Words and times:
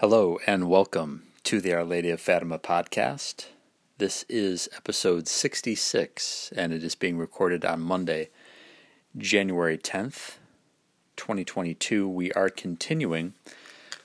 Hello 0.00 0.38
and 0.46 0.68
welcome 0.68 1.22
to 1.42 1.58
the 1.58 1.72
Our 1.72 1.82
Lady 1.82 2.10
of 2.10 2.20
Fatima 2.20 2.58
podcast. 2.58 3.46
This 3.96 4.26
is 4.28 4.68
episode 4.76 5.26
66 5.26 6.52
and 6.54 6.74
it 6.74 6.84
is 6.84 6.94
being 6.94 7.16
recorded 7.16 7.64
on 7.64 7.80
Monday, 7.80 8.28
January 9.16 9.78
10th, 9.78 10.34
2022. 11.16 12.06
We 12.06 12.30
are 12.32 12.50
continuing 12.50 13.32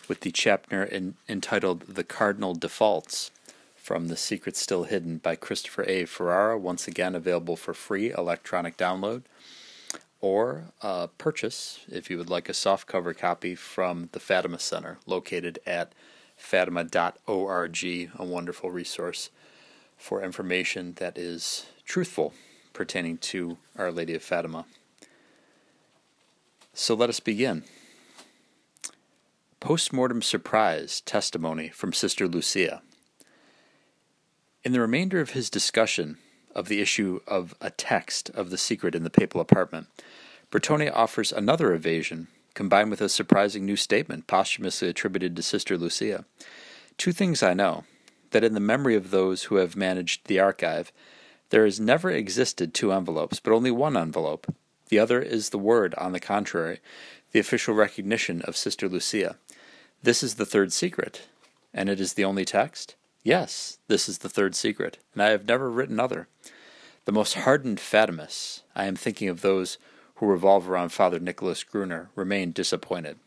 with 0.07 0.21
the 0.21 0.31
chapter 0.31 0.81
in, 0.81 1.15
entitled 1.27 1.81
The 1.81 2.05
Cardinal 2.05 2.55
Defaults 2.55 3.29
from 3.75 4.07
The 4.07 4.15
Secret 4.15 4.55
Still 4.55 4.85
Hidden 4.85 5.17
by 5.17 5.35
Christopher 5.35 5.83
A. 5.89 6.05
Ferrara, 6.05 6.57
once 6.57 6.87
again 6.87 7.15
available 7.15 7.57
for 7.57 7.73
free 7.73 8.13
electronic 8.13 8.77
download 8.77 9.23
or 10.21 10.65
uh, 10.81 11.07
purchase 11.17 11.79
if 11.91 12.09
you 12.09 12.17
would 12.17 12.29
like 12.29 12.47
a 12.47 12.53
softcover 12.53 13.17
copy 13.17 13.55
from 13.55 14.09
the 14.11 14.19
Fatima 14.19 14.59
Center 14.59 14.99
located 15.05 15.59
at 15.65 15.93
fatima.org, 16.37 17.83
a 17.83 18.09
wonderful 18.19 18.71
resource 18.71 19.29
for 19.97 20.23
information 20.23 20.93
that 20.93 21.17
is 21.17 21.65
truthful 21.85 22.33
pertaining 22.73 23.17
to 23.17 23.57
Our 23.77 23.91
Lady 23.91 24.15
of 24.15 24.23
Fatima. 24.23 24.65
So 26.73 26.95
let 26.95 27.09
us 27.09 27.19
begin. 27.19 27.63
Postmortem 29.59 30.21
surprise 30.21 31.01
testimony 31.01 31.69
from 31.69 31.93
Sister 31.93 32.27
Lucia. 32.27 32.81
In 34.63 34.71
the 34.71 34.81
remainder 34.81 35.19
of 35.19 35.31
his 35.31 35.49
discussion 35.49 36.17
of 36.55 36.67
the 36.67 36.81
issue 36.81 37.19
of 37.27 37.55
a 37.61 37.69
text 37.69 38.29
of 38.31 38.49
the 38.49 38.57
secret 38.57 38.95
in 38.95 39.03
the 39.03 39.09
papal 39.09 39.41
apartment, 39.41 39.87
Bertone 40.51 40.91
offers 40.93 41.31
another 41.31 41.73
evasion, 41.73 42.27
combined 42.53 42.91
with 42.91 43.01
a 43.01 43.09
surprising 43.09 43.65
new 43.65 43.77
statement 43.77 44.27
posthumously 44.27 44.89
attributed 44.89 45.35
to 45.35 45.41
Sister 45.41 45.77
Lucia. 45.77 46.25
Two 46.97 47.13
things 47.13 47.41
I 47.41 47.53
know 47.53 47.85
that 48.31 48.43
in 48.43 48.53
the 48.53 48.59
memory 48.59 48.95
of 48.95 49.11
those 49.11 49.43
who 49.43 49.55
have 49.55 49.75
managed 49.75 50.27
the 50.27 50.39
archive, 50.39 50.91
there 51.49 51.65
has 51.65 51.79
never 51.79 52.09
existed 52.11 52.73
two 52.73 52.91
envelopes, 52.91 53.39
but 53.39 53.53
only 53.53 53.71
one 53.71 53.95
envelope. 53.95 54.53
The 54.89 54.99
other 54.99 55.21
is 55.21 55.49
the 55.49 55.57
word, 55.57 55.95
on 55.95 56.11
the 56.11 56.19
contrary, 56.19 56.79
the 57.31 57.39
official 57.39 57.73
recognition 57.73 58.41
of 58.41 58.57
Sister 58.57 58.89
Lucia. 58.89 59.37
This 60.03 60.21
is 60.21 60.35
the 60.35 60.45
third 60.45 60.73
secret. 60.73 61.27
And 61.73 61.89
it 61.89 62.01
is 62.01 62.13
the 62.13 62.25
only 62.25 62.43
text? 62.43 62.95
Yes, 63.23 63.77
this 63.87 64.09
is 64.09 64.19
the 64.19 64.29
third 64.29 64.55
secret, 64.55 64.97
and 65.13 65.23
I 65.23 65.29
have 65.29 65.47
never 65.47 65.69
written 65.69 65.99
other. 65.99 66.27
The 67.05 67.11
most 67.11 67.35
hardened 67.35 67.79
Fatimists, 67.79 68.63
I 68.75 68.85
am 68.85 68.95
thinking 68.95 69.29
of 69.29 69.41
those 69.41 69.77
who 70.21 70.27
revolve 70.27 70.69
around 70.69 70.89
Father 70.89 71.19
Nicholas 71.19 71.63
Gruner, 71.63 72.11
remain 72.13 72.51
disappointed. 72.51 73.17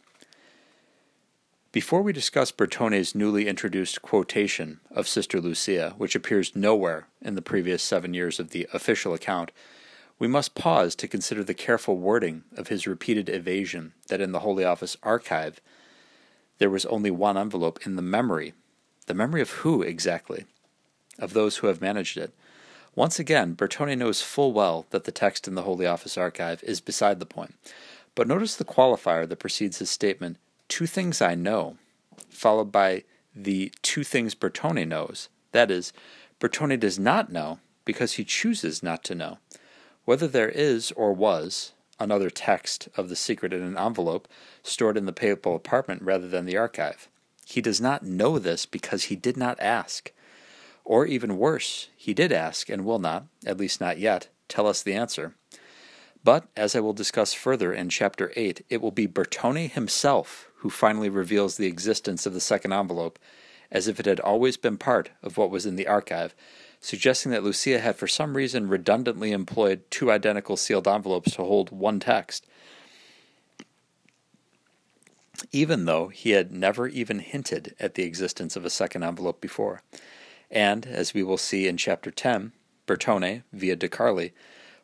Before 1.73 2.03
we 2.03 2.13
discuss 2.13 2.53
Bertone's 2.53 3.17
newly 3.17 3.49
introduced 3.49 4.01
quotation 4.01 4.79
of 4.93 5.09
Sister 5.09 5.41
Lucia, 5.41 5.95
which 5.99 6.15
appears 6.15 6.55
nowhere 6.55 7.09
in 7.21 7.35
the 7.35 7.43
previous 7.43 7.83
seven 7.83 8.15
years 8.15 8.39
of 8.39 8.51
the 8.51 8.69
official 8.73 9.13
account, 9.13 9.51
we 10.21 10.29
must 10.29 10.55
pause 10.55 10.95
to 10.95 11.09
consider 11.09 11.43
the 11.43 11.53
careful 11.53 11.97
wording 11.97 12.45
of 12.57 12.69
his 12.69 12.87
repeated 12.87 13.29
evasion 13.29 13.93
that 14.07 14.21
in 14.21 14.31
the 14.31 14.41
Holy 14.41 14.65
Office 14.65 14.97
archive 15.03 15.61
there 16.59 16.71
was 16.71 16.87
only 16.87 17.11
one 17.11 17.37
envelope 17.37 17.85
in 17.85 17.97
the 17.97 18.03
memory. 18.03 18.53
The 19.07 19.15
memory 19.15 19.43
of 19.43 19.51
who 19.51 19.83
exactly? 19.83 20.45
Of 21.19 21.33
those 21.33 21.57
who 21.57 21.67
have 21.67 21.81
managed 21.81 22.17
it. 22.17 22.33
Once 22.97 23.19
again, 23.19 23.57
Bertone 23.57 23.99
knows 23.99 24.23
full 24.23 24.53
well 24.53 24.87
that 24.91 25.05
the 25.05 25.13
text 25.13 25.49
in 25.49 25.55
the 25.55 25.63
Holy 25.63 25.87
Office 25.87 26.17
archive 26.17 26.63
is 26.63 26.81
beside 26.81 27.19
the 27.19 27.27
point. 27.27 27.55
But 28.15 28.29
notice 28.29 28.55
the 28.55 28.65
qualifier 28.65 29.29
that 29.29 29.39
precedes 29.41 29.79
his 29.79 29.91
statement 29.91 30.39
two 30.69 30.87
things 30.87 31.21
I 31.21 31.35
know, 31.35 31.77
followed 32.31 32.71
by 32.71 33.05
the 33.35 33.73
two 33.83 34.05
things 34.05 34.35
Bertone 34.35 34.87
knows. 34.87 35.29
That 35.53 35.71
is, 35.71 35.93
Bertone 36.39 36.79
does 36.79 36.99
not 36.99 37.33
know 37.33 37.59
because 37.85 38.15
he 38.15 38.25
chooses 38.25 38.83
not 38.83 39.03
to 39.05 39.15
know. 39.15 39.39
Whether 40.05 40.29
there 40.29 40.49
is 40.49 40.93
or 40.93 41.13
was 41.13 41.73
another 41.99 42.31
text 42.31 42.89
of 42.97 43.09
the 43.09 43.17
secret 43.17 43.53
in 43.53 43.63
an 43.63 43.79
envelope 43.79 44.29
stored 44.63 44.97
in 44.97 45.07
the 45.07 45.13
papal 45.13 45.57
apartment 45.57 46.03
rather 46.03 46.29
than 46.29 46.45
the 46.45 46.57
archive. 46.57 47.09
He 47.45 47.61
does 47.61 47.81
not 47.81 48.05
know 48.05 48.39
this 48.39 48.67
because 48.67 49.05
he 49.05 49.17
did 49.17 49.37
not 49.37 49.59
ask. 49.61 50.13
Or 50.85 51.07
even 51.07 51.39
worse, 51.39 51.89
he 51.97 52.13
did 52.13 52.31
ask 52.31 52.69
and 52.69 52.85
will 52.85 52.99
not, 52.99 53.27
at 53.47 53.57
least 53.57 53.81
not 53.81 53.99
yet, 53.99 54.29
tell 54.49 54.67
us 54.67 54.83
the 54.83 54.93
answer. 54.93 55.35
But, 56.23 56.49
as 56.57 56.75
I 56.75 56.81
will 56.81 56.93
discuss 56.93 57.35
further 57.35 57.73
in 57.73 57.89
Chapter 57.89 58.33
8, 58.37 58.65
it 58.71 58.81
will 58.81 58.91
be 58.91 59.07
Bertone 59.07 59.71
himself 59.71 60.49
who 60.57 60.71
finally 60.71 61.11
reveals 61.11 61.57
the 61.57 61.67
existence 61.67 62.25
of 62.25 62.33
the 62.33 62.41
second 62.41 62.73
envelope, 62.73 63.19
as 63.71 63.89
if 63.89 64.01
it 64.01 64.07
had 64.07 64.21
always 64.21 64.57
been 64.57 64.79
part 64.79 65.11
of 65.23 65.37
what 65.37 65.51
was 65.51 65.67
in 65.67 65.77
the 65.77 65.87
archive, 65.87 66.35
suggesting 66.81 67.33
that 67.33 67.45
Lucia 67.45 67.81
had 67.81 67.97
for 67.97 68.07
some 68.07 68.37
reason 68.37 68.69
redundantly 68.69 69.33
employed 69.33 69.83
two 69.91 70.11
identical 70.11 70.57
sealed 70.57 70.89
envelopes 70.89 71.33
to 71.33 71.45
hold 71.45 71.71
one 71.71 72.01
text, 72.01 72.47
even 75.53 75.85
though 75.85 76.09
he 76.09 76.31
had 76.31 76.53
never 76.53 76.89
even 76.89 77.19
hinted 77.19 77.75
at 77.79 77.95
the 77.95 78.05
existence 78.05 78.57
of 78.57 78.65
a 78.65 78.71
second 78.71 79.03
envelope 79.03 79.41
before. 79.41 79.83
And, 80.55 80.87
as 80.87 81.13
we 81.13 81.25
will 81.25 81.37
see 81.37 81.67
in 81.67 81.77
Chapter 81.77 82.13
10, 82.13 82.53
Bertone, 82.87 83.43
via 83.53 83.75
De 83.75 83.89
Carli, 83.89 84.33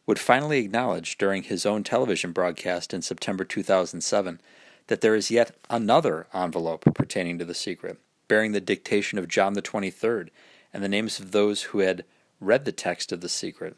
would 0.05 0.19
finally 0.19 0.59
acknowledge 0.59 1.17
during 1.17 1.45
his 1.45 1.65
own 1.65 1.85
television 1.85 2.33
broadcast 2.33 2.93
in 2.93 3.03
September 3.03 3.45
2007 3.45 4.41
that 4.89 5.01
there 5.01 5.15
is 5.15 5.31
yet 5.31 5.55
another 5.71 6.27
envelope 6.35 6.85
pertaining 6.93 7.39
to 7.39 7.45
the 7.45 7.55
secret, 7.55 7.99
bearing 8.27 8.51
the 8.51 8.61
dictation 8.61 9.17
of 9.17 9.29
John 9.29 9.53
the 9.53 9.63
23rd 9.63 10.31
and 10.75 10.83
the 10.83 10.89
names 10.89 11.21
of 11.21 11.31
those 11.31 11.63
who 11.63 11.79
had 11.79 12.05
read 12.41 12.65
the 12.65 12.73
text 12.73 13.13
of 13.13 13.21
the 13.21 13.29
secret, 13.29 13.77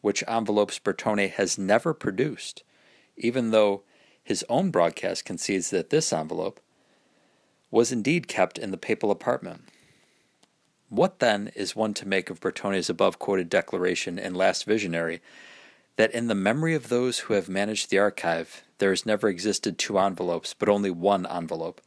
which 0.00 0.24
envelopes 0.26 0.80
Bertone 0.80 1.30
has 1.30 1.56
never 1.56 1.94
produced, 1.94 2.64
even 3.16 3.52
though 3.52 3.82
his 4.24 4.44
own 4.48 4.72
broadcast 4.72 5.24
concedes 5.24 5.70
that 5.70 5.90
this 5.90 6.12
envelope 6.12 6.58
was 7.70 7.92
indeed 7.92 8.26
kept 8.26 8.58
in 8.58 8.72
the 8.72 8.76
papal 8.76 9.12
apartment. 9.12 9.62
What 10.98 11.20
then 11.20 11.52
is 11.54 11.76
one 11.76 11.94
to 11.94 12.08
make 12.08 12.28
of 12.28 12.40
Bertone's 12.40 12.90
above 12.90 13.20
quoted 13.20 13.48
declaration 13.48 14.18
in 14.18 14.34
Last 14.34 14.64
Visionary 14.64 15.20
that 15.94 16.10
in 16.10 16.26
the 16.26 16.34
memory 16.34 16.74
of 16.74 16.88
those 16.88 17.20
who 17.20 17.34
have 17.34 17.48
managed 17.48 17.88
the 17.88 18.00
archive, 18.00 18.64
there 18.78 18.90
has 18.90 19.06
never 19.06 19.28
existed 19.28 19.78
two 19.78 19.96
envelopes, 19.96 20.54
but 20.58 20.68
only 20.68 20.90
one 20.90 21.24
envelope? 21.24 21.80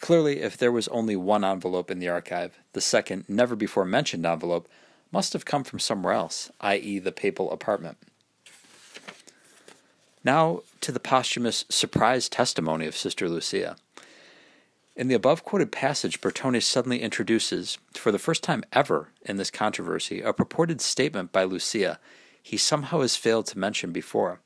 Clearly, 0.00 0.40
if 0.40 0.56
there 0.56 0.70
was 0.70 0.86
only 0.86 1.16
one 1.16 1.42
envelope 1.42 1.90
in 1.90 1.98
the 1.98 2.08
archive, 2.08 2.56
the 2.74 2.80
second, 2.80 3.24
never 3.26 3.56
before 3.56 3.84
mentioned 3.84 4.24
envelope 4.24 4.68
must 5.10 5.32
have 5.32 5.44
come 5.44 5.64
from 5.64 5.80
somewhere 5.80 6.12
else, 6.12 6.48
i.e., 6.60 7.00
the 7.00 7.10
papal 7.10 7.50
apartment. 7.50 7.98
Now 10.22 10.62
to 10.82 10.92
the 10.92 11.00
posthumous 11.00 11.64
surprise 11.70 12.28
testimony 12.28 12.86
of 12.86 12.96
Sister 12.96 13.28
Lucia. 13.28 13.74
In 14.98 15.06
the 15.06 15.14
above 15.14 15.44
quoted 15.44 15.70
passage, 15.70 16.20
Bertone 16.20 16.60
suddenly 16.60 17.02
introduces, 17.02 17.78
for 17.92 18.10
the 18.10 18.18
first 18.18 18.42
time 18.42 18.64
ever 18.72 19.12
in 19.24 19.36
this 19.36 19.48
controversy, 19.48 20.20
a 20.20 20.32
purported 20.32 20.80
statement 20.80 21.30
by 21.30 21.44
Lucia 21.44 22.00
he 22.42 22.56
somehow 22.56 23.02
has 23.02 23.14
failed 23.14 23.46
to 23.46 23.58
mention 23.60 23.92
before. 23.92 24.40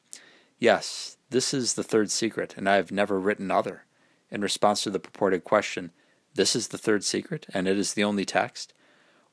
Yes, 0.58 1.16
this 1.30 1.54
is 1.54 1.72
the 1.72 1.82
third 1.82 2.10
secret, 2.10 2.52
and 2.58 2.68
I 2.68 2.76
have 2.76 2.92
never 2.92 3.18
written 3.18 3.50
other. 3.50 3.86
In 4.30 4.42
response 4.42 4.82
to 4.82 4.90
the 4.90 5.00
purported 5.00 5.42
question, 5.42 5.90
This 6.34 6.54
is 6.54 6.68
the 6.68 6.76
third 6.76 7.02
secret, 7.02 7.46
and 7.54 7.66
it 7.66 7.78
is 7.78 7.94
the 7.94 8.04
only 8.04 8.26
text? 8.26 8.74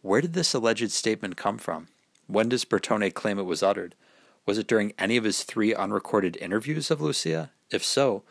Where 0.02 0.22
did 0.22 0.31
this 0.31 0.53
alleged 0.53 0.91
statement 0.91 1.35
come 1.35 1.58
from? 1.58 1.90
When 2.28 2.47
does 2.47 2.63
Bertone 2.63 3.13
claim 3.13 3.40
it 3.40 3.44
was 3.44 3.62
uttered? 3.62 3.94
Was 4.46 4.58
it 4.58 4.68
during 4.68 4.94
any 4.97 5.18
of 5.18 5.25
his 5.25 5.44
three 5.44 5.75
unrecorded 5.75 6.38
interviews 6.38 6.90
of 6.90 7.02
Lucia? 7.02 7.52
If 7.72 7.84
so, 7.84 8.24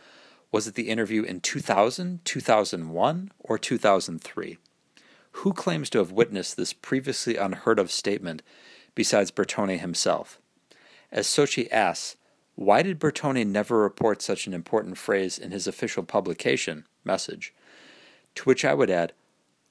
was 0.50 0.66
it 0.66 0.74
the 0.74 0.88
interview 0.88 1.22
in 1.22 1.40
2000, 1.40 2.24
2001, 2.24 3.30
or 3.38 3.58
2003? 3.58 4.58
Who 5.32 5.52
claims 5.52 5.90
to 5.90 5.98
have 5.98 6.10
witnessed 6.10 6.56
this 6.56 6.72
previously 6.72 7.36
unheard 7.36 7.78
of 7.78 7.90
statement 7.90 8.42
besides 8.94 9.30
Bertone 9.30 9.78
himself? 9.78 10.40
As 11.12 11.26
Socci 11.26 11.70
asks, 11.70 12.16
why 12.54 12.82
did 12.82 12.98
Bertone 12.98 13.46
never 13.46 13.78
report 13.78 14.20
such 14.20 14.46
an 14.46 14.54
important 14.54 14.98
phrase 14.98 15.38
in 15.38 15.52
his 15.52 15.66
official 15.66 16.02
publication, 16.02 16.86
message? 17.04 17.54
To 18.34 18.42
which 18.44 18.64
I 18.64 18.74
would 18.74 18.90
add, 18.90 19.12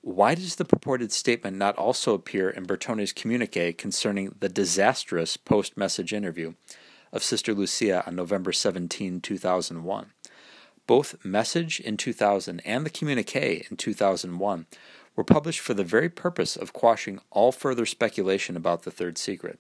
why 0.02 0.36
does 0.36 0.56
the 0.56 0.64
purported 0.64 1.12
statement 1.12 1.58
not 1.58 1.76
also 1.76 2.14
appear 2.14 2.50
in 2.50 2.66
Bertone's 2.66 3.12
communique 3.12 3.74
concerning 3.74 4.36
the 4.40 4.48
disastrous 4.48 5.36
post 5.36 5.76
message 5.76 6.14
interview 6.14 6.54
of 7.12 7.24
Sister 7.24 7.54
Lucia 7.54 8.06
on 8.08 8.16
November 8.16 8.54
17, 8.54 9.20
2001? 9.20 10.12
Both 10.88 11.26
Message 11.26 11.82
in 11.82 11.98
2000 11.98 12.62
and 12.62 12.86
the 12.86 12.90
Communique 12.90 13.66
in 13.70 13.76
2001 13.76 14.66
were 15.18 15.24
published 15.26 15.60
for 15.60 15.74
the 15.74 15.84
very 15.84 16.08
purpose 16.08 16.56
of 16.56 16.72
quashing 16.72 17.20
all 17.30 17.52
further 17.52 17.86
speculation 17.86 18.56
about 18.56 18.84
the 18.84 18.92
third 18.92 19.18
secret. 19.18 19.60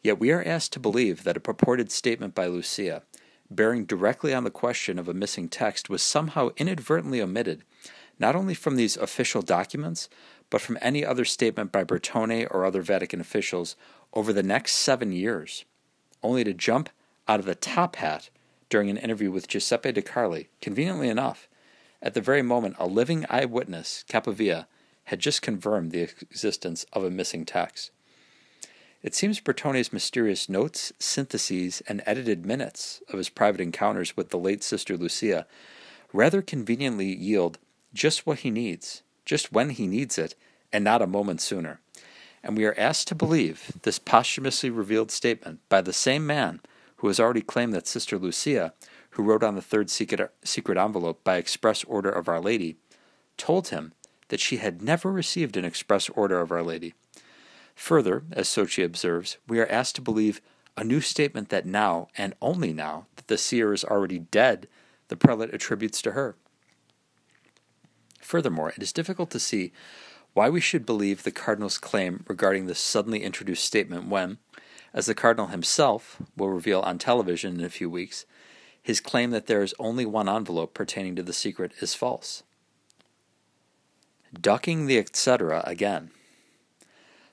Yet 0.00 0.20
we 0.20 0.30
are 0.30 0.44
asked 0.44 0.72
to 0.74 0.80
believe 0.80 1.24
that 1.24 1.36
a 1.36 1.40
purported 1.40 1.90
statement 1.90 2.36
by 2.36 2.46
Lucia, 2.46 3.02
bearing 3.50 3.84
directly 3.84 4.32
on 4.32 4.44
the 4.44 4.50
question 4.50 4.96
of 4.96 5.08
a 5.08 5.14
missing 5.14 5.48
text 5.48 5.90
was 5.90 6.02
somehow 6.02 6.50
inadvertently 6.56 7.20
omitted, 7.20 7.64
not 8.20 8.36
only 8.36 8.54
from 8.54 8.76
these 8.76 8.96
official 8.96 9.42
documents, 9.42 10.08
but 10.50 10.60
from 10.60 10.78
any 10.80 11.04
other 11.04 11.24
statement 11.24 11.72
by 11.72 11.82
Bertone 11.82 12.46
or 12.52 12.64
other 12.64 12.82
Vatican 12.82 13.20
officials 13.20 13.74
over 14.12 14.32
the 14.32 14.42
next 14.42 14.74
seven 14.74 15.10
years, 15.10 15.64
only 16.22 16.44
to 16.44 16.54
jump 16.54 16.90
out 17.26 17.40
of 17.40 17.46
the 17.46 17.56
top 17.56 17.96
hat 17.96 18.30
during 18.68 18.90
an 18.90 18.96
interview 18.96 19.30
with 19.30 19.48
Giuseppe 19.48 19.92
De 19.92 20.02
Carli, 20.02 20.48
conveniently 20.60 21.08
enough, 21.08 21.48
at 22.02 22.14
the 22.14 22.20
very 22.20 22.42
moment 22.42 22.76
a 22.78 22.86
living 22.86 23.24
eyewitness, 23.28 24.04
Capovilla, 24.08 24.66
had 25.04 25.20
just 25.20 25.42
confirmed 25.42 25.90
the 25.90 26.00
existence 26.00 26.84
of 26.92 27.04
a 27.04 27.10
missing 27.10 27.44
text. 27.44 27.90
It 29.02 29.14
seems 29.14 29.38
Bertone's 29.38 29.92
mysterious 29.92 30.48
notes, 30.48 30.92
syntheses, 30.98 31.82
and 31.86 32.02
edited 32.06 32.46
minutes 32.46 33.02
of 33.08 33.18
his 33.18 33.28
private 33.28 33.60
encounters 33.60 34.16
with 34.16 34.30
the 34.30 34.38
late 34.38 34.62
Sister 34.62 34.96
Lucia 34.96 35.46
rather 36.12 36.40
conveniently 36.40 37.14
yield 37.14 37.58
just 37.92 38.26
what 38.26 38.38
he 38.38 38.50
needs, 38.50 39.02
just 39.26 39.52
when 39.52 39.70
he 39.70 39.86
needs 39.86 40.16
it, 40.16 40.34
and 40.72 40.84
not 40.84 41.02
a 41.02 41.06
moment 41.06 41.42
sooner. 41.42 41.80
And 42.42 42.56
we 42.56 42.64
are 42.64 42.78
asked 42.78 43.08
to 43.08 43.14
believe 43.14 43.72
this 43.82 43.98
posthumously 43.98 44.70
revealed 44.70 45.10
statement 45.10 45.60
by 45.68 45.82
the 45.82 45.92
same 45.92 46.26
man 46.26 46.60
who 47.04 47.08
has 47.08 47.20
already 47.20 47.42
claimed 47.42 47.74
that 47.74 47.86
Sister 47.86 48.18
Lucia, 48.18 48.72
who 49.10 49.22
wrote 49.22 49.42
on 49.42 49.56
the 49.56 49.60
third 49.60 49.90
secret, 49.90 50.32
secret 50.42 50.78
envelope 50.78 51.22
by 51.22 51.36
express 51.36 51.84
order 51.84 52.08
of 52.08 52.30
Our 52.30 52.40
Lady, 52.40 52.78
told 53.36 53.68
him 53.68 53.92
that 54.28 54.40
she 54.40 54.56
had 54.56 54.80
never 54.80 55.12
received 55.12 55.58
an 55.58 55.66
express 55.66 56.08
order 56.08 56.40
of 56.40 56.50
Our 56.50 56.62
Lady. 56.62 56.94
Further, 57.74 58.24
as 58.32 58.48
Socci 58.48 58.82
observes, 58.82 59.36
we 59.46 59.60
are 59.60 59.66
asked 59.66 59.96
to 59.96 60.00
believe 60.00 60.40
a 60.78 60.82
new 60.82 61.02
statement 61.02 61.50
that 61.50 61.66
now, 61.66 62.08
and 62.16 62.32
only 62.40 62.72
now, 62.72 63.04
that 63.16 63.28
the 63.28 63.36
seer 63.36 63.74
is 63.74 63.84
already 63.84 64.20
dead, 64.20 64.66
the 65.08 65.16
prelate 65.16 65.52
attributes 65.52 66.00
to 66.00 66.12
her. 66.12 66.36
Furthermore, 68.22 68.72
it 68.74 68.82
is 68.82 68.94
difficult 68.94 69.30
to 69.32 69.38
see 69.38 69.72
why 70.32 70.48
we 70.48 70.58
should 70.58 70.86
believe 70.86 71.22
the 71.22 71.30
cardinal's 71.30 71.76
claim 71.76 72.24
regarding 72.28 72.64
this 72.64 72.80
suddenly 72.80 73.22
introduced 73.22 73.62
statement 73.62 74.08
when, 74.08 74.38
as 74.94 75.06
the 75.06 75.14
cardinal 75.14 75.48
himself 75.48 76.22
will 76.36 76.48
reveal 76.48 76.80
on 76.80 76.98
television 76.98 77.58
in 77.58 77.66
a 77.66 77.68
few 77.68 77.90
weeks, 77.90 78.24
his 78.80 79.00
claim 79.00 79.30
that 79.30 79.46
there 79.46 79.62
is 79.62 79.74
only 79.78 80.06
one 80.06 80.28
envelope 80.28 80.72
pertaining 80.72 81.16
to 81.16 81.22
the 81.22 81.32
secret 81.32 81.72
is 81.80 81.94
false. 81.94 82.44
Ducking 84.40 84.86
the 84.86 84.98
etc. 84.98 85.62
again. 85.66 86.10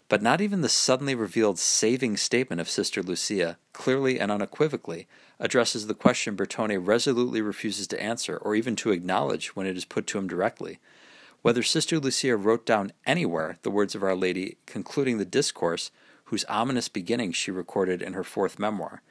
But 0.10 0.22
not 0.22 0.42
even 0.42 0.62
the 0.62 0.70
suddenly 0.70 1.16
revealed 1.16 1.58
saving 1.58 2.18
statement 2.18 2.60
of 2.60 2.70
Sister 2.70 3.02
Lucia 3.02 3.58
clearly 3.72 4.20
and 4.20 4.32
unequivocally 4.32 5.08
addresses 5.40 5.88
the 5.88 5.94
question 5.94 6.36
Bertone 6.36 6.86
resolutely 6.86 7.42
refuses 7.42 7.88
to 7.88 8.02
answer 8.02 8.38
or 8.38 8.56
even 8.56 8.76
to 8.78 8.92
acknowledge 8.92 9.56
when 9.56 9.66
it 9.66 9.78
is 9.78 9.86
put 9.86 10.08
to 10.08 10.18
him 10.18 10.28
directly 10.28 10.80
whether 11.42 11.64
Sister 11.64 12.00
Lucia 12.00 12.36
wrote 12.36 12.66
down 12.66 12.92
anywhere 13.06 13.58
the 13.64 13.72
words 13.72 13.96
of 13.96 14.04
Our 14.04 14.16
Lady 14.16 14.58
concluding 14.66 15.18
the 15.18 15.26
discourse 15.26 15.92
whose 16.32 16.46
ominous 16.46 16.88
beginning 16.88 17.34
she 17.34 17.52
recorded 17.52 18.02
in 18.02 18.14
her 18.14 18.24
fourth 18.24 18.58
memoir 18.58 19.02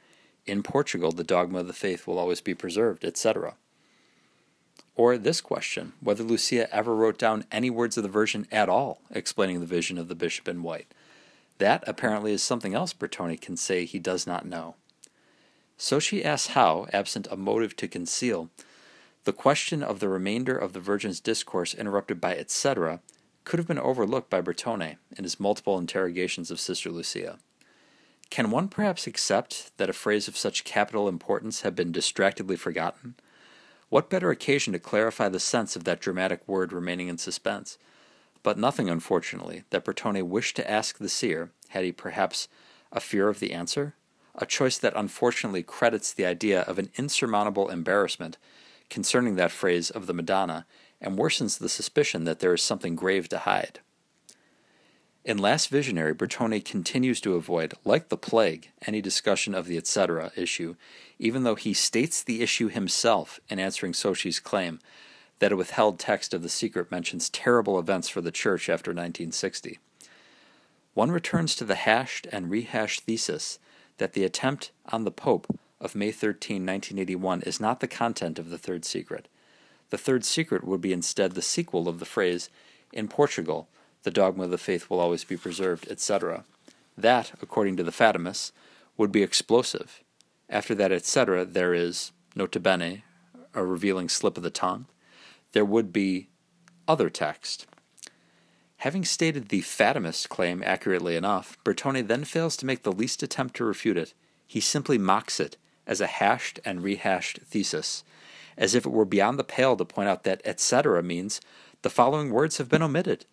In 0.47 0.63
Portugal, 0.63 1.11
the 1.11 1.23
dogma 1.23 1.59
of 1.59 1.67
the 1.67 1.71
faith 1.71 2.07
will 2.07 2.17
always 2.17 2.41
be 2.41 2.55
preserved, 2.55 3.05
etc. 3.05 3.53
Or 4.95 5.19
this 5.19 5.39
question 5.39 5.93
whether 6.01 6.23
Lucia 6.23 6.67
ever 6.75 6.95
wrote 6.95 7.19
down 7.19 7.45
any 7.51 7.69
words 7.69 7.95
of 7.95 8.01
the 8.01 8.09
Virgin 8.09 8.47
at 8.51 8.69
all, 8.69 9.01
explaining 9.11 9.59
the 9.59 9.67
vision 9.67 9.99
of 9.99 10.07
the 10.07 10.15
bishop 10.15 10.47
in 10.47 10.63
white. 10.63 10.91
That 11.59 11.83
apparently 11.85 12.33
is 12.33 12.41
something 12.41 12.73
else 12.73 12.91
Bertone 12.91 13.39
can 13.39 13.55
say 13.55 13.85
he 13.85 13.99
does 13.99 14.25
not 14.25 14.47
know. 14.47 14.73
Socci 15.77 16.25
asks 16.25 16.53
how, 16.53 16.87
absent 16.91 17.27
a 17.29 17.37
motive 17.37 17.75
to 17.75 17.87
conceal, 17.87 18.49
the 19.25 19.33
question 19.33 19.83
of 19.83 19.99
the 19.99 20.09
remainder 20.09 20.57
of 20.57 20.73
the 20.73 20.79
Virgin's 20.79 21.19
discourse 21.19 21.75
interrupted 21.75 22.19
by 22.19 22.35
etc. 22.35 22.99
could 23.43 23.59
have 23.59 23.67
been 23.67 23.79
overlooked 23.79 24.29
by 24.29 24.41
Bertone 24.41 24.97
in 25.17 25.23
his 25.23 25.39
multiple 25.39 25.77
interrogations 25.77 26.51
of 26.51 26.59
Sister 26.59 26.89
Lucia. 26.89 27.39
Can 28.29 28.49
one 28.49 28.69
perhaps 28.69 29.07
accept 29.07 29.75
that 29.77 29.89
a 29.89 29.93
phrase 29.93 30.27
of 30.27 30.37
such 30.37 30.63
capital 30.63 31.09
importance 31.09 31.61
had 31.61 31.75
been 31.75 31.91
distractedly 31.91 32.55
forgotten? 32.55 33.15
What 33.89 34.09
better 34.09 34.31
occasion 34.31 34.71
to 34.71 34.79
clarify 34.79 35.27
the 35.27 35.39
sense 35.39 35.75
of 35.75 35.83
that 35.83 35.99
dramatic 35.99 36.47
word 36.47 36.71
remaining 36.71 37.09
in 37.09 37.17
suspense? 37.17 37.77
But 38.41 38.57
nothing, 38.57 38.89
unfortunately, 38.89 39.63
that 39.69 39.83
Bertone 39.83 40.23
wished 40.23 40.55
to 40.55 40.71
ask 40.71 40.97
the 40.97 41.09
seer, 41.09 41.51
had 41.69 41.83
he 41.83 41.91
perhaps 41.91 42.47
a 42.91 43.01
fear 43.01 43.27
of 43.27 43.39
the 43.39 43.51
answer? 43.51 43.95
A 44.35 44.45
choice 44.45 44.77
that 44.77 44.93
unfortunately 44.95 45.61
credits 45.61 46.13
the 46.13 46.25
idea 46.25 46.61
of 46.61 46.79
an 46.79 46.89
insurmountable 46.95 47.69
embarrassment 47.69 48.37
concerning 48.89 49.35
that 49.35 49.51
phrase 49.51 49.89
of 49.89 50.07
the 50.07 50.13
Madonna 50.13 50.65
and 51.01 51.17
worsens 51.17 51.57
the 51.57 51.69
suspicion 51.69 52.23
that 52.25 52.39
there 52.39 52.53
is 52.53 52.61
something 52.61 52.95
grave 52.95 53.27
to 53.29 53.39
hide. 53.39 53.79
In 55.23 55.37
Last 55.37 55.69
Visionary, 55.69 56.15
Bertone 56.15 56.63
continues 56.65 57.21
to 57.21 57.35
avoid, 57.35 57.75
like 57.85 58.09
the 58.09 58.17
plague, 58.17 58.71
any 58.87 59.01
discussion 59.01 59.53
of 59.53 59.67
the 59.67 59.77
etc. 59.77 60.31
issue, 60.35 60.75
even 61.19 61.43
though 61.43 61.55
he 61.55 61.73
states 61.73 62.23
the 62.23 62.41
issue 62.41 62.69
himself 62.69 63.39
in 63.47 63.59
answering 63.59 63.93
Socci's 63.93 64.39
claim 64.39 64.79
that 65.37 65.51
a 65.51 65.55
withheld 65.55 65.99
text 65.99 66.33
of 66.33 66.41
the 66.41 66.49
secret 66.49 66.89
mentions 66.89 67.29
terrible 67.29 67.77
events 67.77 68.09
for 68.09 68.21
the 68.21 68.31
Church 68.31 68.67
after 68.67 68.91
1960. 68.91 69.79
One 70.93 71.11
returns 71.11 71.55
to 71.55 71.65
the 71.65 71.75
hashed 71.75 72.27
and 72.31 72.49
rehashed 72.49 73.01
thesis 73.01 73.59
that 73.97 74.13
the 74.13 74.23
attempt 74.23 74.71
on 74.91 75.03
the 75.03 75.11
Pope 75.11 75.47
of 75.79 75.95
May 75.95 76.11
13, 76.11 76.65
1981, 76.65 77.43
is 77.43 77.59
not 77.59 77.79
the 77.79 77.87
content 77.87 78.39
of 78.39 78.49
the 78.49 78.57
third 78.57 78.85
secret. 78.85 79.27
The 79.91 79.97
third 79.97 80.25
secret 80.25 80.63
would 80.63 80.81
be 80.81 80.93
instead 80.93 81.33
the 81.33 81.41
sequel 81.41 81.87
of 81.87 81.99
the 81.99 82.05
phrase, 82.05 82.49
In 82.91 83.07
Portugal, 83.07 83.67
the 84.03 84.11
dogma 84.11 84.45
of 84.45 84.49
the 84.49 84.57
faith 84.57 84.89
will 84.89 84.99
always 84.99 85.23
be 85.23 85.37
preserved, 85.37 85.87
etc. 85.91 86.43
That, 86.97 87.33
according 87.41 87.77
to 87.77 87.83
the 87.83 87.91
Fatimists, 87.91 88.51
would 88.97 89.11
be 89.11 89.21
explosive. 89.21 90.01
After 90.49 90.73
that, 90.75 90.91
etc., 90.91 91.45
there 91.45 91.73
is, 91.73 92.11
nota 92.35 92.59
bene, 92.59 93.03
a 93.53 93.63
revealing 93.63 94.09
slip 94.09 94.37
of 94.37 94.43
the 94.43 94.49
tongue. 94.49 94.85
There 95.51 95.65
would 95.65 95.91
be 95.91 96.29
other 96.87 97.09
text. 97.09 97.67
Having 98.77 99.05
stated 99.05 99.49
the 99.49 99.61
Fatimist 99.61 100.29
claim 100.29 100.63
accurately 100.63 101.15
enough, 101.15 101.57
Bertone 101.63 102.07
then 102.07 102.23
fails 102.23 102.57
to 102.57 102.65
make 102.65 102.83
the 102.83 102.91
least 102.91 103.21
attempt 103.21 103.55
to 103.57 103.65
refute 103.65 103.97
it. 103.97 104.13
He 104.47 104.59
simply 104.59 104.97
mocks 104.97 105.39
it 105.39 105.57
as 105.85 106.01
a 106.01 106.07
hashed 106.07 106.59
and 106.65 106.81
rehashed 106.81 107.39
thesis, 107.45 108.03
as 108.57 108.75
if 108.75 108.85
it 108.85 108.91
were 108.91 109.05
beyond 109.05 109.39
the 109.39 109.43
pale 109.43 109.75
to 109.75 109.85
point 109.85 110.09
out 110.09 110.23
that 110.23 110.41
etc. 110.45 111.01
means 111.01 111.41
the 111.81 111.89
following 111.89 112.31
words 112.31 112.57
have 112.57 112.69
been 112.69 112.83
omitted 112.83 113.25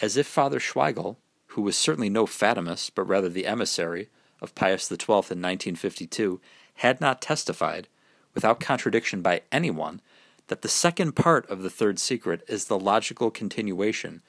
as 0.00 0.16
if 0.16 0.26
Father 0.26 0.58
Schweigl, 0.58 1.16
who 1.48 1.62
was 1.62 1.76
certainly 1.76 2.08
no 2.08 2.26
Fatimist, 2.26 2.94
but 2.94 3.04
rather 3.04 3.28
the 3.28 3.46
emissary 3.46 4.08
of 4.40 4.54
Pius 4.54 4.88
XII 4.88 4.96
in 5.06 5.40
1952, 5.40 6.40
had 6.76 7.00
not 7.00 7.22
testified, 7.22 7.86
without 8.34 8.60
contradiction 8.60 9.22
by 9.22 9.42
anyone, 9.52 10.00
that 10.48 10.62
the 10.62 10.68
second 10.68 11.12
part 11.12 11.48
of 11.48 11.62
the 11.62 11.70
third 11.70 11.98
secret 11.98 12.42
is 12.48 12.64
the 12.64 12.78
logical 12.78 13.30
continuation, 13.30 14.22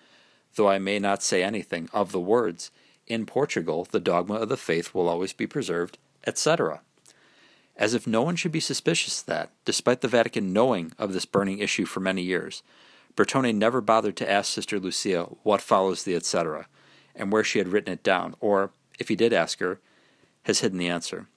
though 0.55 0.69
I 0.69 0.77
may 0.77 0.99
not 0.99 1.23
say 1.23 1.43
anything, 1.43 1.89
of 1.91 2.11
the 2.11 2.19
words, 2.19 2.71
In 3.07 3.25
Portugal, 3.25 3.87
the 3.89 3.99
dogma 3.99 4.35
of 4.35 4.49
the 4.49 4.57
faith 4.57 4.93
will 4.93 5.09
always 5.09 5.33
be 5.33 5.47
preserved, 5.47 5.97
etc. 6.25 6.81
As 7.77 7.93
if 7.93 8.07
no 8.07 8.21
one 8.21 8.35
should 8.35 8.51
be 8.51 8.59
suspicious 8.59 9.21
that, 9.21 9.51
despite 9.65 10.01
the 10.01 10.07
Vatican 10.07 10.53
knowing 10.53 10.93
of 10.97 11.11
this 11.11 11.25
burning 11.25 11.59
issue 11.59 11.85
for 11.85 11.99
many 11.99 12.21
years, 12.21 12.63
Bertone 13.15 13.55
never 13.55 13.81
bothered 13.81 14.17
to 14.17 14.29
ask 14.29 14.51
Sister 14.51 14.79
Lucia 14.79 15.23
what 15.43 15.61
follows 15.61 16.03
the 16.03 16.15
etc., 16.15 16.67
and 17.15 17.31
where 17.31 17.43
she 17.43 17.59
had 17.59 17.69
written 17.69 17.93
it 17.93 18.03
down, 18.03 18.35
or, 18.39 18.71
if 18.99 19.07
he 19.07 19.15
did 19.15 19.33
ask 19.33 19.59
her, 19.59 19.79
has 20.43 20.59
hidden 20.59 20.77
the 20.77 20.89
answer. 20.89 21.27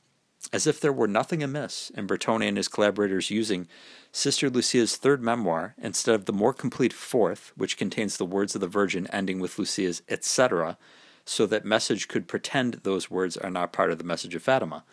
As 0.52 0.66
if 0.66 0.80
there 0.80 0.92
were 0.92 1.09
nothing 1.09 1.42
amiss 1.42 1.90
in 1.90 2.07
Bertone 2.07 2.47
and 2.47 2.57
his 2.57 2.68
collaborators 2.68 3.30
using 3.30 3.68
Sister 4.12 4.49
Lucia's 4.49 4.97
third 4.97 5.23
memoir 5.23 5.75
instead 5.80 6.14
of 6.14 6.25
the 6.25 6.33
more 6.33 6.54
complete 6.54 6.92
fourth, 6.92 7.52
which 7.57 7.76
contains 7.76 8.16
the 8.16 8.25
words 8.25 8.54
of 8.54 8.61
the 8.61 8.66
Virgin 8.66 9.07
ending 9.12 9.40
with 9.40 9.59
Lucia's 9.59 10.02
etc., 10.09 10.78
so 11.25 11.47
that 11.47 11.64
message 11.64 12.09
could 12.09 12.26
pretend 12.26 12.75
those 12.75 13.11
words 13.11 13.37
are 13.37 13.50
not 13.50 13.73
part 13.73 13.90
of 13.90 13.99
the 13.99 14.04
message 14.04 14.35
of 14.35 14.42
Fatima, 14.42 14.85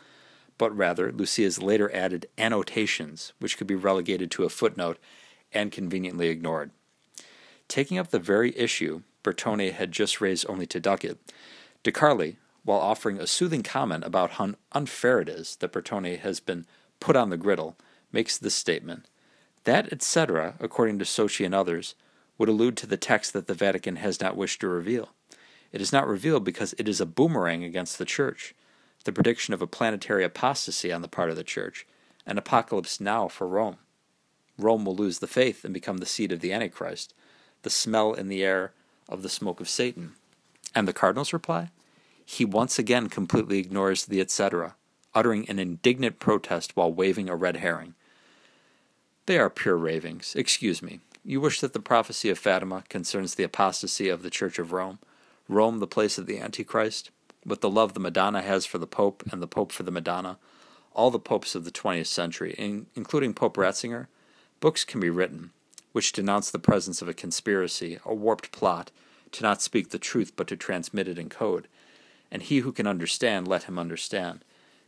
but 0.58 0.76
rather 0.76 1.12
Lucia's 1.12 1.62
later 1.62 1.94
added 1.94 2.28
annotations, 2.38 3.34
which 3.40 3.58
could 3.58 3.68
be 3.68 3.76
relegated 3.76 4.32
to 4.32 4.44
a 4.44 4.50
footnote 4.50 4.98
and 5.54 5.72
conveniently 5.72 6.30
ignored. 6.30 6.72
Taking 7.68 7.98
up 7.98 8.12
the 8.12 8.20
very 8.20 8.58
issue 8.58 9.02
Bertone 9.24 9.74
had 9.74 9.92
just 9.92 10.22
raised 10.22 10.46
only 10.48 10.68
to 10.68 10.80
duck 10.80 11.04
it, 11.04 11.18
De 11.84 11.92
Carli, 11.92 12.38
while 12.64 12.80
offering 12.80 13.20
a 13.20 13.28
soothing 13.28 13.64
comment 13.64 14.04
about 14.04 14.32
how 14.32 14.54
unfair 14.72 15.20
it 15.20 15.30
is 15.30 15.56
that 15.58 15.72
Bertone 15.72 16.20
has 16.20 16.40
been 16.40 16.66
put 17.00 17.16
on 17.16 17.30
the 17.30 17.38
griddle, 17.38 17.76
makes 18.12 18.38
this 18.38 18.56
statement. 18.56 19.08
That 19.64 19.92
etc., 19.92 20.56
according 20.60 21.00
to 21.00 21.06
Socci 21.06 21.46
and 21.46 21.56
others, 21.56 21.96
would 22.38 22.50
allude 22.50 22.78
to 22.78 22.88
the 22.88 22.98
text 22.98 23.34
that 23.34 23.48
the 23.48 23.54
Vatican 23.54 23.98
has 23.98 24.22
not 24.22 24.36
wished 24.36 24.62
to 24.62 24.68
reveal. 24.68 25.10
It 25.72 25.82
is 25.82 25.92
not 25.92 26.08
revealed 26.08 26.44
because 26.44 26.74
it 26.78 26.88
is 26.88 27.02
a 27.02 27.06
boomerang 27.06 27.64
against 27.64 27.98
the 27.98 28.06
Church, 28.06 28.54
the 29.06 29.14
prediction 29.14 29.54
of 29.54 29.62
a 29.62 29.68
planetary 29.68 30.24
apostasy 30.24 30.92
on 30.92 31.02
the 31.02 31.08
part 31.08 31.30
of 31.30 31.36
the 31.36 31.44
Church, 31.44 31.88
an 32.26 32.38
apocalypse 32.38 33.00
now 33.00 33.28
for 33.28 33.48
Rome. 33.48 33.78
Rome 34.58 34.84
will 34.84 34.96
lose 34.96 35.20
the 35.20 35.28
faith 35.28 35.64
and 35.64 35.74
become 35.74 35.98
the 35.98 36.06
seat 36.06 36.32
of 36.32 36.42
the 36.42 36.52
Antichrist, 36.52 37.14
the 37.62 37.70
smell 37.70 38.14
in 38.14 38.28
the 38.28 38.44
air 38.44 38.74
of 39.08 39.22
the 39.22 39.30
smoke 39.30 39.62
of 39.62 39.70
Satan. 39.70 40.14
And 40.74 40.88
the 40.88 40.94
cardinal's 40.94 41.34
reply? 41.34 41.70
He 42.26 42.44
once 42.44 42.80
again 42.80 43.08
completely 43.08 43.60
ignores 43.60 44.06
the 44.06 44.20
etc., 44.20 44.76
uttering 45.14 45.48
an 45.50 45.60
indignant 45.60 46.20
protest 46.20 46.76
while 46.76 46.92
waving 46.92 47.30
a 47.30 47.36
red 47.36 47.58
herring. 47.58 47.94
They 49.28 49.38
are 49.38 49.50
pure 49.50 49.78
ravings. 49.78 50.34
Excuse 50.36 50.82
me. 50.82 51.00
You 51.24 51.42
wish 51.42 51.62
that 51.62 51.74
the 51.74 51.80
prophecy 51.80 52.30
of 52.30 52.40
Fatima 52.40 52.84
concerns 52.90 53.36
the 53.36 53.44
apostasy 53.44 54.10
of 54.10 54.24
the 54.24 54.30
Church 54.30 54.60
of 54.60 54.72
Rome, 54.72 55.00
Rome 55.48 55.80
the 55.80 55.88
place 55.88 56.18
of 56.18 56.26
the 56.26 56.40
Antichrist, 56.40 57.12
with 57.46 57.62
the 57.62 57.70
love 57.70 57.94
the 57.94 58.00
Madonna 58.00 58.42
has 58.42 58.66
for 58.66 58.78
the 58.78 58.88
Pope 58.88 59.24
and 59.32 59.42
the 59.42 59.48
Pope 59.48 59.72
for 59.72 59.84
the 59.84 59.92
Madonna, 59.92 60.38
all 60.94 61.12
the 61.12 61.20
popes 61.20 61.56
of 61.56 61.66
the 61.66 61.72
20th 61.72 62.08
century, 62.08 62.56
including 62.96 63.34
Pope 63.34 63.58
Ratzinger, 63.58 64.08
books 64.60 64.84
can 64.84 65.00
be 65.00 65.10
written 65.10 65.52
which 65.96 66.12
denounce 66.12 66.52
the 66.52 66.60
presence 66.60 67.02
of 67.02 67.08
a 67.08 67.14
conspiracy, 67.14 68.00
a 68.04 68.14
warped 68.14 68.52
plot, 68.52 68.92
to 69.32 69.42
not 69.42 69.62
speak 69.62 69.92
the 69.92 69.98
truth 69.98 70.34
but 70.36 70.46
to 70.46 70.58
transmit 70.58 71.08
it 71.08 71.18
in 71.18 71.30
code. 71.30 71.70
And 72.30 72.42
he 72.42 72.58
who 72.58 72.74
can 72.74 72.86
understand, 72.86 73.48
let 73.48 73.64
him 73.64 73.80
understand. 73.80 74.44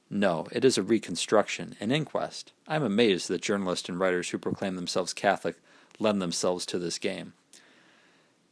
No, 0.10 0.48
it 0.52 0.66
is 0.66 0.78
a 0.78 0.84
reconstruction, 0.84 1.78
an 1.80 1.94
inquest. 1.94 2.52
I 2.68 2.76
am 2.76 2.84
amazed 2.84 3.30
that 3.30 3.42
journalists 3.42 3.88
and 3.88 3.98
writers 3.98 4.32
who 4.32 4.38
proclaim 4.38 4.76
themselves 4.76 5.14
Catholic 5.14 5.56
lend 5.98 6.22
themselves 6.22 6.66
to 6.66 6.78
this 6.78 6.98
game. 6.98 7.32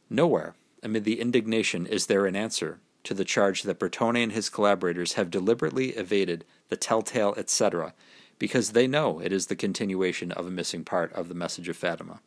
Nowhere, 0.09 0.55
amid 0.81 1.03
the 1.03 1.19
indignation, 1.19 1.85
is 1.85 2.05
there 2.05 2.25
an 2.25 2.37
answer 2.37 2.79
to 3.05 3.13
the 3.13 3.25
charge 3.25 3.63
that 3.63 3.79
Bertone 3.79 4.21
and 4.21 4.31
his 4.31 4.49
collaborators 4.49 5.13
have 5.13 5.31
deliberately 5.31 5.89
evaded 5.91 6.45
the 6.69 6.77
telltale 6.77 7.33
etc., 7.37 7.93
because 8.37 8.71
they 8.71 8.85
know 8.85 9.19
it 9.19 9.31
is 9.31 9.47
the 9.47 9.55
continuation 9.55 10.31
of 10.33 10.45
a 10.45 10.51
missing 10.51 10.83
part 10.83 11.13
of 11.13 11.29
the 11.29 11.35
message 11.35 11.69
of 11.69 11.77
Fatima. 11.77 12.19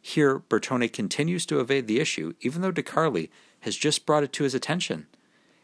Here, 0.00 0.38
Bertone 0.38 0.92
continues 0.92 1.44
to 1.46 1.60
evade 1.60 1.86
the 1.86 2.00
issue, 2.00 2.34
even 2.40 2.62
though 2.62 2.70
De 2.70 2.82
Carli 2.82 3.28
has 3.60 3.76
just 3.76 4.06
brought 4.06 4.22
it 4.22 4.32
to 4.34 4.44
his 4.44 4.54
attention. 4.54 5.06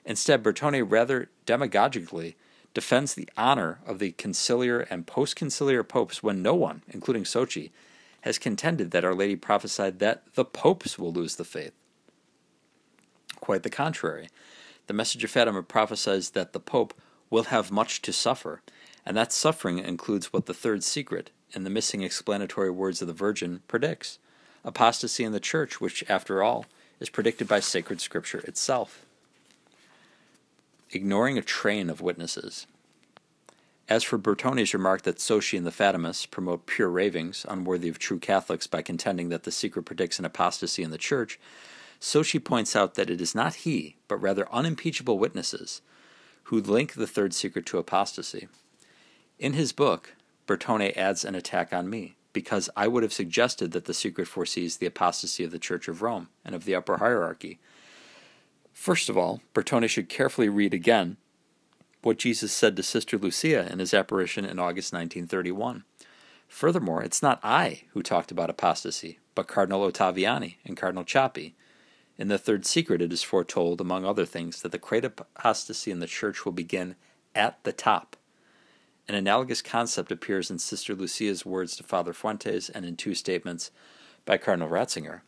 Instead, 0.04 0.42
Bertone 0.42 0.84
rather 0.86 1.30
demagogically 1.46 2.34
defends 2.74 3.14
the 3.14 3.28
honor 3.36 3.78
of 3.86 3.98
the 3.98 4.12
conciliar 4.12 4.86
and 4.90 5.06
post 5.06 5.36
conciliar 5.36 5.86
popes 5.86 6.22
when 6.22 6.42
no 6.42 6.54
one, 6.54 6.82
including 6.88 7.24
Socci, 7.24 7.70
has 8.20 8.38
contended 8.38 8.90
that 8.90 9.04
Our 9.04 9.14
Lady 9.14 9.36
prophesied 9.36 9.98
that 10.00 10.24
the 10.34 10.44
popes 10.44 10.98
will 10.98 11.12
lose 11.12 11.36
the 11.36 11.44
faith. 11.44 11.72
Quite 13.46 13.62
the 13.62 13.70
contrary. 13.70 14.28
The 14.88 14.92
message 14.92 15.22
of 15.22 15.30
Fatima 15.30 15.62
prophesies 15.62 16.30
that 16.30 16.52
the 16.52 16.58
Pope 16.58 16.92
will 17.30 17.44
have 17.44 17.70
much 17.70 18.02
to 18.02 18.12
suffer, 18.12 18.60
and 19.06 19.16
that 19.16 19.32
suffering 19.32 19.78
includes 19.78 20.32
what 20.32 20.46
the 20.46 20.52
third 20.52 20.82
secret, 20.82 21.30
in 21.52 21.62
the 21.62 21.70
missing 21.70 22.02
explanatory 22.02 22.72
words 22.72 23.00
of 23.00 23.06
the 23.06 23.14
Virgin, 23.14 23.60
predicts 23.68 24.18
apostasy 24.64 25.22
in 25.22 25.30
the 25.30 25.38
Church, 25.38 25.80
which, 25.80 26.02
after 26.08 26.42
all, 26.42 26.66
is 26.98 27.08
predicted 27.08 27.46
by 27.46 27.60
sacred 27.60 28.00
Scripture 28.00 28.40
itself. 28.40 29.06
Ignoring 30.90 31.38
a 31.38 31.42
train 31.42 31.88
of 31.88 32.00
witnesses. 32.00 32.66
As 33.88 34.02
for 34.02 34.18
Bertone's 34.18 34.74
remark 34.74 35.02
that 35.02 35.18
Socci 35.18 35.56
and 35.56 35.64
the 35.64 35.70
Fatimists 35.70 36.28
promote 36.28 36.66
pure 36.66 36.90
ravings, 36.90 37.46
unworthy 37.48 37.88
of 37.88 38.00
true 38.00 38.18
Catholics, 38.18 38.66
by 38.66 38.82
contending 38.82 39.28
that 39.28 39.44
the 39.44 39.52
secret 39.52 39.84
predicts 39.84 40.18
an 40.18 40.24
apostasy 40.24 40.82
in 40.82 40.90
the 40.90 40.98
Church, 40.98 41.38
Socci 42.00 42.42
points 42.42 42.76
out 42.76 42.94
that 42.94 43.10
it 43.10 43.20
is 43.20 43.34
not 43.34 43.56
he, 43.56 43.96
but 44.08 44.16
rather 44.16 44.52
unimpeachable 44.52 45.18
witnesses, 45.18 45.80
who 46.44 46.60
link 46.60 46.94
the 46.94 47.06
third 47.06 47.34
secret 47.34 47.66
to 47.66 47.78
apostasy. 47.78 48.48
In 49.38 49.54
his 49.54 49.72
book, 49.72 50.14
Bertone 50.46 50.96
adds 50.96 51.24
an 51.24 51.34
attack 51.34 51.72
on 51.72 51.90
me, 51.90 52.16
because 52.32 52.70
I 52.76 52.86
would 52.86 53.02
have 53.02 53.12
suggested 53.12 53.72
that 53.72 53.86
the 53.86 53.94
secret 53.94 54.28
foresees 54.28 54.76
the 54.76 54.86
apostasy 54.86 55.42
of 55.42 55.50
the 55.50 55.58
Church 55.58 55.88
of 55.88 56.02
Rome 56.02 56.28
and 56.44 56.54
of 56.54 56.64
the 56.64 56.74
upper 56.74 56.98
hierarchy. 56.98 57.58
First 58.72 59.08
of 59.08 59.16
all, 59.16 59.40
Bertone 59.54 59.88
should 59.88 60.08
carefully 60.08 60.48
read 60.48 60.74
again 60.74 61.16
what 62.02 62.18
Jesus 62.18 62.52
said 62.52 62.76
to 62.76 62.82
Sister 62.82 63.16
Lucia 63.18 63.70
in 63.72 63.78
his 63.78 63.94
apparition 63.94 64.44
in 64.44 64.58
August 64.58 64.92
1931. 64.92 65.84
Furthermore, 66.46 67.02
it's 67.02 67.22
not 67.22 67.40
I 67.42 67.82
who 67.94 68.02
talked 68.02 68.30
about 68.30 68.50
apostasy, 68.50 69.18
but 69.34 69.48
Cardinal 69.48 69.90
Ottaviani 69.90 70.56
and 70.64 70.76
Cardinal 70.76 71.04
Ciappi. 71.04 71.54
In 72.18 72.28
the 72.28 72.38
third 72.38 72.64
secret, 72.64 73.02
it 73.02 73.12
is 73.12 73.22
foretold, 73.22 73.80
among 73.80 74.04
other 74.04 74.24
things, 74.24 74.62
that 74.62 74.72
the 74.72 74.78
great 74.78 75.04
apostasy 75.04 75.90
in 75.90 76.00
the 76.00 76.06
Church 76.06 76.44
will 76.44 76.52
begin 76.52 76.96
at 77.34 77.62
the 77.64 77.72
top. 77.72 78.16
An 79.08 79.14
analogous 79.14 79.62
concept 79.62 80.10
appears 80.10 80.50
in 80.50 80.58
Sister 80.58 80.94
Lucia's 80.94 81.46
words 81.46 81.76
to 81.76 81.84
Father 81.84 82.12
Fuentes 82.12 82.68
and 82.70 82.84
in 82.84 82.96
two 82.96 83.14
statements 83.14 83.70
by 84.24 84.36
Cardinal 84.36 84.68
Ratzinger. 84.68 85.20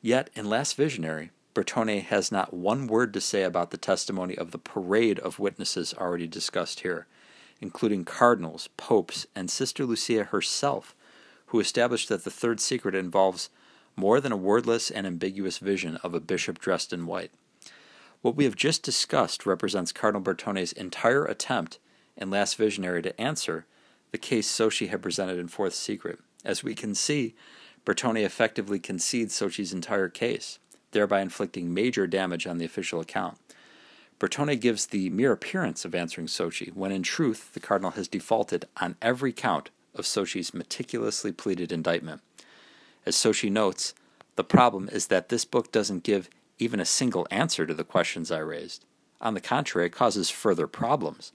Yet, 0.00 0.30
in 0.34 0.48
Last 0.48 0.76
Visionary, 0.76 1.30
Bertone 1.54 2.02
has 2.04 2.30
not 2.30 2.54
one 2.54 2.86
word 2.86 3.12
to 3.14 3.20
say 3.20 3.42
about 3.42 3.72
the 3.72 3.76
testimony 3.76 4.38
of 4.38 4.52
the 4.52 4.58
parade 4.58 5.18
of 5.18 5.40
witnesses 5.40 5.92
already 5.94 6.28
discussed 6.28 6.80
here, 6.80 7.08
including 7.60 8.04
cardinals, 8.04 8.68
popes, 8.76 9.26
and 9.34 9.50
Sister 9.50 9.84
Lucia 9.84 10.24
herself, 10.24 10.94
who 11.46 11.58
established 11.58 12.08
that 12.10 12.22
the 12.22 12.30
third 12.30 12.60
secret 12.60 12.94
involves 12.94 13.50
more 13.98 14.20
than 14.20 14.32
a 14.32 14.36
wordless 14.36 14.90
and 14.90 15.06
ambiguous 15.06 15.58
vision 15.58 15.96
of 16.02 16.14
a 16.14 16.20
bishop 16.20 16.58
dressed 16.58 16.92
in 16.92 17.06
white. 17.06 17.30
What 18.22 18.36
we 18.36 18.44
have 18.44 18.56
just 18.56 18.82
discussed 18.82 19.44
represents 19.44 19.92
Cardinal 19.92 20.22
Bertone's 20.22 20.72
entire 20.72 21.24
attempt 21.24 21.78
and 22.16 22.30
Last 22.30 22.56
Visionary 22.56 23.02
to 23.02 23.20
answer 23.20 23.66
the 24.10 24.18
case 24.18 24.50
Socci 24.50 24.88
had 24.88 25.02
presented 25.02 25.38
in 25.38 25.48
Fourth 25.48 25.74
Secret. 25.74 26.18
As 26.44 26.64
we 26.64 26.74
can 26.74 26.94
see, 26.94 27.34
Bertone 27.84 28.24
effectively 28.24 28.78
concedes 28.78 29.38
Socci's 29.38 29.72
entire 29.72 30.08
case 30.08 30.58
thereby 30.92 31.20
inflicting 31.20 31.74
major 31.74 32.06
damage 32.06 32.46
on 32.46 32.58
the 32.58 32.64
official 32.64 33.00
account. 33.00 33.38
Bertone 34.18 34.58
gives 34.58 34.86
the 34.86 35.10
mere 35.10 35.32
appearance 35.32 35.84
of 35.84 35.94
answering 35.94 36.26
Socci, 36.26 36.74
when 36.74 36.90
in 36.90 37.02
truth 37.02 37.52
the 37.52 37.60
cardinal 37.60 37.92
has 37.92 38.08
defaulted 38.08 38.66
on 38.78 38.96
every 39.00 39.32
count 39.32 39.70
of 39.94 40.04
Socci's 40.04 40.54
meticulously 40.54 41.30
pleaded 41.30 41.70
indictment. 41.70 42.20
As 43.08 43.16
Socci 43.16 43.50
notes, 43.50 43.94
the 44.36 44.44
problem 44.44 44.90
is 44.92 45.06
that 45.06 45.30
this 45.30 45.46
book 45.46 45.72
doesn't 45.72 46.02
give 46.02 46.28
even 46.58 46.78
a 46.78 46.84
single 46.84 47.26
answer 47.30 47.64
to 47.64 47.72
the 47.72 47.82
questions 47.82 48.30
I 48.30 48.40
raised. 48.40 48.84
On 49.22 49.32
the 49.32 49.40
contrary, 49.40 49.86
it 49.86 49.94
causes 49.94 50.28
further 50.28 50.66
problems. 50.66 51.32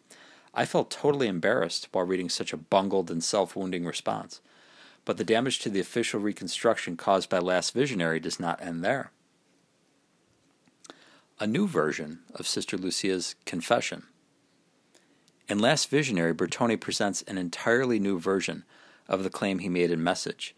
I 0.53 0.65
felt 0.65 0.92
totally 0.92 1.25
embarrassed 1.25 1.88
while 1.92 2.06
reading 2.06 2.30
such 2.30 2.53
a 2.53 2.58
bungled 2.58 3.10
and 3.10 3.24
self 3.24 3.56
wounding 3.56 3.86
response. 3.86 4.39
But 5.03 5.18
the 5.18 5.24
damage 5.24 5.58
to 5.62 5.70
the 5.72 5.80
official 5.80 6.20
reconstruction 6.20 6.96
caused 6.96 7.27
by 7.27 7.39
Last 7.39 7.74
Visionary 7.74 8.20
does 8.20 8.39
not 8.39 8.62
end 8.62 8.84
there 8.84 9.10
a 11.39 11.48
new 11.48 11.68
version 11.68 12.20
of 12.36 12.46
Sister 12.46 12.77
Lucia's 12.77 13.34
Confession. 13.46 14.03
In 15.50 15.58
Last 15.58 15.89
Visionary, 15.89 16.36
Bertone 16.36 16.80
presents 16.80 17.24
an 17.24 17.39
entirely 17.39 17.98
new 17.98 18.20
version 18.20 18.63
of 19.08 19.24
the 19.24 19.32
claim 19.32 19.58
he 19.58 19.70
made 19.70 19.89
in 19.89 20.03
Message 20.03 20.53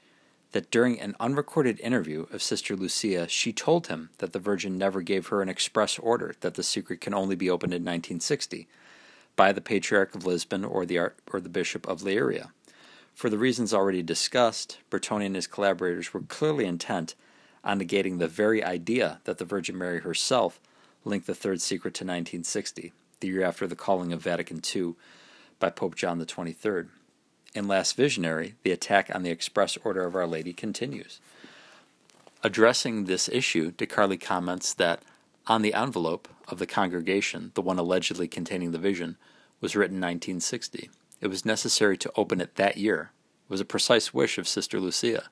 that 0.56 0.72
during 0.72 1.02
an 1.02 1.18
unrecorded 1.20 1.78
interview 1.82 2.28
of 2.32 2.42
Sister 2.42 2.78
Lucia, 2.78 3.28
she 3.28 3.52
told 3.52 3.88
him 3.88 4.10
that 4.20 4.32
the 4.32 4.40
Virgin 4.40 4.78
never 4.78 5.02
gave 5.02 5.28
her 5.28 5.42
an 5.42 5.50
express 5.50 6.00
order 6.00 6.34
that 6.40 6.54
the 6.54 6.64
secret 6.64 7.02
can 7.02 7.14
only 7.14 7.36
be 7.36 7.50
opened 7.50 7.74
in 7.74 7.82
1960 7.82 8.66
by 9.36 9.52
the 9.52 9.60
Patriarch 9.60 10.16
of 10.16 10.26
Lisbon 10.26 10.64
or 10.64 10.86
the, 10.86 10.98
or 10.98 11.42
the 11.42 11.50
Bishop 11.50 11.86
of 11.90 12.04
Leiria. 12.04 12.52
For 13.14 13.30
the 13.30 13.38
reasons 13.38 13.74
already 13.74 14.02
discussed, 14.02 14.78
Bertone 14.90 15.26
and 15.26 15.36
his 15.36 15.46
collaborators 15.46 16.14
were 16.14 16.22
clearly 16.22 16.64
intent 16.64 17.16
on 17.62 17.82
negating 17.82 18.20
the 18.20 18.30
very 18.30 18.64
idea 18.64 19.20
that 19.26 19.40
the 19.40 19.44
Virgin 19.44 19.78
Mary 19.78 20.00
herself 20.00 20.62
linked 21.04 21.28
the 21.28 21.36
third 21.36 21.60
secret 21.60 21.94
to 21.96 22.06
1960, 22.06 22.94
the 23.20 23.28
year 23.28 23.44
after 23.44 23.68
the 23.68 23.76
calling 23.76 24.14
of 24.14 24.22
Vatican 24.22 24.62
II 24.74 24.94
by 25.60 25.70
Pope 25.70 25.96
John 25.96 26.26
XXIII. 26.26 26.86
In 27.56 27.70
Last 27.70 27.96
Visionary, 27.96 28.56
the 28.64 28.72
attack 28.74 29.10
on 29.16 29.24
the 29.24 29.32
express 29.32 29.78
order 29.86 30.04
of 30.04 30.14
Our 30.14 30.28
Lady 30.28 30.52
continues. 30.52 31.22
Addressing 32.44 33.06
this 33.06 33.30
issue, 33.30 33.72
De 33.72 33.88
Carli 33.88 34.20
comments 34.20 34.74
that 34.74 35.02
on 35.48 35.62
the 35.62 35.74
envelope 35.74 36.28
of 36.50 36.60
the 36.60 36.68
congregation, 36.68 37.52
the 37.54 37.62
one 37.62 37.80
allegedly 37.80 38.28
containing 38.28 38.74
the 38.74 38.78
vision, 38.78 39.16
was 39.62 39.74
written 39.74 40.02
1960. 40.02 40.90
It 41.22 41.28
was 41.28 41.46
necessary 41.46 41.98
to 42.00 42.12
open 42.18 42.42
it 42.42 42.56
that 42.56 42.76
year. 42.76 43.12
It 43.48 43.52
was 43.52 43.62
a 43.62 43.66
precise 43.66 44.14
wish 44.14 44.38
of 44.38 44.50
Sister 44.50 44.82
Lucia. 44.82 45.30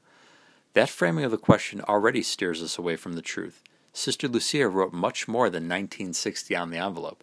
That 0.76 0.90
framing 0.90 1.26
of 1.26 1.32
the 1.32 1.38
question 1.38 1.82
already 1.82 2.24
steers 2.24 2.64
us 2.64 2.78
away 2.78 2.96
from 2.96 3.14
the 3.14 3.22
truth. 3.22 3.62
Sister 3.92 4.30
Lucia 4.30 4.70
wrote 4.70 4.94
much 4.94 5.28
more 5.28 5.50
than 5.50 5.64
1960 5.64 6.56
on 6.56 6.70
the 6.70 6.78
envelope, 6.78 7.22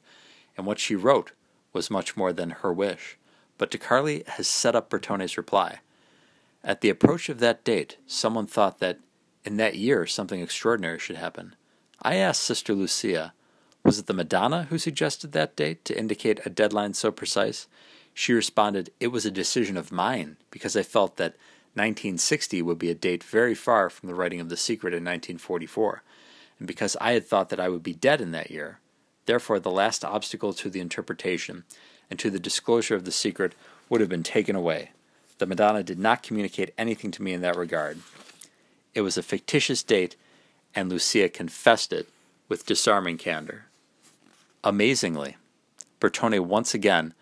and 0.59 0.66
what 0.66 0.78
she 0.78 0.95
wrote 0.95 1.33
was 1.73 1.90
much 1.90 2.19
more 2.19 2.35
than 2.35 2.50
her 2.50 2.73
wish. 2.73 3.16
But 3.61 3.71
De 3.71 3.76
Carli 3.76 4.26
has 4.26 4.49
set 4.49 4.75
up 4.75 4.88
Bertone's 4.88 5.37
reply. 5.37 5.81
At 6.64 6.81
the 6.81 6.88
approach 6.88 7.29
of 7.29 7.40
that 7.40 7.62
date, 7.62 7.99
someone 8.07 8.47
thought 8.47 8.79
that 8.79 9.00
in 9.45 9.59
that 9.59 9.76
year 9.76 10.07
something 10.07 10.40
extraordinary 10.40 10.99
should 10.99 11.17
happen. 11.17 11.55
I 12.00 12.17
asked 12.17 12.40
Sister 12.40 12.73
Lucia, 12.73 13.35
was 13.85 13.99
it 13.99 14.07
the 14.07 14.14
Madonna 14.14 14.62
who 14.71 14.79
suggested 14.79 15.33
that 15.33 15.57
date 15.57 15.85
to 15.85 15.99
indicate 15.99 16.40
a 16.47 16.49
deadline 16.49 16.95
so 16.95 17.12
precise? 17.12 17.67
she 18.14 18.33
responded, 18.33 18.93
It 18.99 19.09
was 19.09 19.26
a 19.26 19.31
decision 19.31 19.76
of 19.76 19.93
mine 19.93 20.38
because 20.50 20.75
I 20.75 20.83
felt 20.83 21.19
that 21.19 21.37
1960 21.75 22.62
would 22.62 22.79
be 22.79 22.90
a 22.90 22.95
date 22.95 23.23
very 23.23 23.55
far 23.55 23.90
from 23.90 24.09
the 24.09 24.14
writing 24.14 24.40
of 24.40 24.49
The 24.49 24.57
Secret 24.57 24.95
in 24.95 25.05
1944, 25.05 26.02
and 26.59 26.67
because 26.67 26.97
I 26.99 27.12
had 27.12 27.26
thought 27.26 27.50
that 27.50 27.61
I 27.61 27.69
would 27.69 27.83
be 27.83 27.93
dead 27.93 28.23
in 28.23 28.31
that 28.31 28.50
year. 28.50 28.81
Therefore, 29.26 29.61
the 29.61 29.71
last 29.71 30.02
obstacle 30.02 30.55
to 30.55 30.71
the 30.71 30.81
interpretation 30.81 31.64
and 32.11 32.19
to 32.19 32.31
the 32.31 32.40
disclosure 32.40 32.95
of 32.97 33.05
the 33.05 33.12
secret 33.12 33.55
would 33.88 34.00
have 34.00 34.11
been 34.11 34.23
taken 34.23 34.57
away. 34.57 34.90
The 35.38 35.47
Madonna 35.47 35.83
did 35.83 35.99
not 35.99 36.23
communicate 36.23 36.75
anything 36.76 37.11
to 37.12 37.23
me 37.23 37.33
in 37.33 37.40
that 37.40 37.57
regard. 37.57 38.00
It 38.95 39.00
was 39.02 39.17
a 39.17 39.23
fictitious 39.23 39.83
date, 39.83 40.17
and 40.75 40.90
Lucia 40.90 41.29
confessed 41.29 41.93
it 41.93 42.09
with 42.49 42.67
disarming 42.67 43.17
candor. 43.17 43.67
Amazingly, 44.62 45.37
Bertone 46.00 46.40
once 46.40 46.75
again 46.75 47.14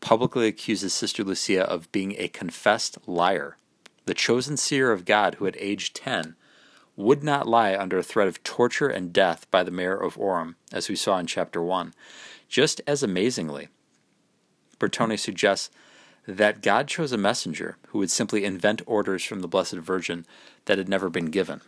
publicly 0.00 0.48
accuses 0.48 0.92
Sister 0.92 1.22
Lucia 1.22 1.62
of 1.62 1.90
being 1.92 2.14
a 2.18 2.28
confessed 2.28 2.98
liar. 3.06 3.56
The 4.04 4.14
chosen 4.14 4.56
seer 4.56 4.90
of 4.90 5.04
God, 5.04 5.36
who 5.36 5.46
at 5.46 5.56
age 5.58 5.92
10 5.92 6.34
would 6.96 7.22
not 7.22 7.46
lie 7.46 7.74
under 7.74 7.96
a 7.96 8.02
threat 8.02 8.28
of 8.28 8.42
torture 8.42 8.88
and 8.88 9.12
death 9.12 9.50
by 9.50 9.62
the 9.62 9.70
mayor 9.70 9.96
of 9.96 10.16
Ourém, 10.16 10.56
as 10.72 10.88
we 10.88 10.96
saw 10.96 11.18
in 11.18 11.26
chapter 11.26 11.62
1. 11.62 11.94
Just 12.48 12.80
as 12.86 13.02
amazingly, 13.02 13.68
Bertone 14.82 15.16
suggests 15.16 15.70
that 16.26 16.60
God 16.60 16.88
chose 16.88 17.12
a 17.12 17.18
messenger 17.18 17.76
who 17.88 17.98
would 17.98 18.10
simply 18.10 18.44
invent 18.44 18.82
orders 18.84 19.22
from 19.22 19.40
the 19.40 19.46
Blessed 19.46 19.76
Virgin 19.76 20.26
that 20.64 20.78
had 20.78 20.88
never 20.88 21.08
been 21.08 21.26
given. 21.26 21.60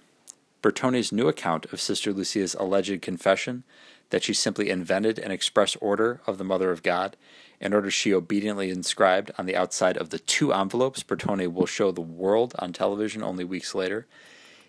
Bertone's 0.61 1.12
new 1.12 1.28
account 1.28 1.66
of 1.73 1.80
Sister 1.80 2.12
Lucia's 2.12 2.54
alleged 2.54 3.02
confession 3.02 3.62
that 4.11 4.25
she 4.25 4.35
simply 4.35 4.68
invented 4.68 5.18
an 5.21 5.30
express 5.30 5.76
order 5.76 6.21
of 6.26 6.38
the 6.38 6.44
Mother 6.44 6.73
of 6.73 6.83
God, 6.83 7.16
an 7.61 7.73
order 7.73 7.90
she 7.90 8.12
obediently 8.12 8.68
inscribed 8.68 9.30
on 9.38 9.47
the 9.47 9.56
outside 9.56 9.97
of 9.97 10.11
the 10.11 10.18
two 10.18 10.52
envelopes 10.52 11.04
Bertone 11.04 11.52
will 11.52 11.66
show 11.66 11.92
the 11.92 12.00
world 12.00 12.54
on 12.59 12.73
television 12.73 13.23
only 13.23 13.44
weeks 13.44 13.76
later, 13.76 14.06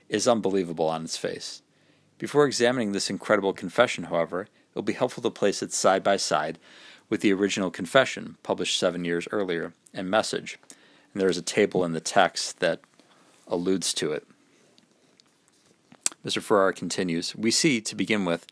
is 0.07 0.27
unbelievable 0.27 0.87
on 0.87 1.03
its 1.03 1.17
face. 1.17 1.63
Before 2.19 2.45
examining 2.45 2.91
this 2.91 3.09
incredible 3.09 3.53
confession, 3.53 4.05
however, 4.05 4.41
it 4.41 4.75
will 4.75 4.83
be 4.83 4.93
helpful 4.93 5.23
to 5.23 5.31
place 5.31 5.63
it 5.63 5.73
side 5.73 6.03
by 6.03 6.17
side 6.17 6.59
with 7.09 7.21
the 7.21 7.33
original 7.33 7.71
confession, 7.71 8.37
published 8.43 8.79
seven 8.79 9.05
years 9.05 9.27
earlier, 9.31 9.73
and 9.93 10.09
message. 10.09 10.57
And 11.13 11.21
there 11.21 11.29
is 11.29 11.37
a 11.37 11.41
table 11.41 11.83
in 11.85 11.93
the 11.93 11.99
text 11.99 12.59
that 12.59 12.79
alludes 13.47 13.93
to 13.95 14.11
it. 14.11 14.27
Mr. 16.25 16.41
Ferrara 16.41 16.73
continues 16.73 17.35
We 17.35 17.51
see, 17.51 17.79
to 17.81 17.95
begin 17.95 18.25
with, 18.25 18.47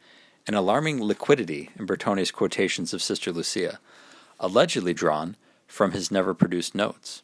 an 0.45 0.53
alarming 0.53 1.01
liquidity 1.01 1.69
in 1.77 1.87
Bertone's 1.87 2.31
quotations 2.31 2.93
of 2.93 3.01
Sister 3.01 3.31
Lucia, 3.31 3.79
allegedly 4.39 4.93
drawn 4.93 5.35
from 5.67 5.91
his 5.91 6.11
never 6.11 6.33
produced 6.33 6.75
notes. 6.75 7.23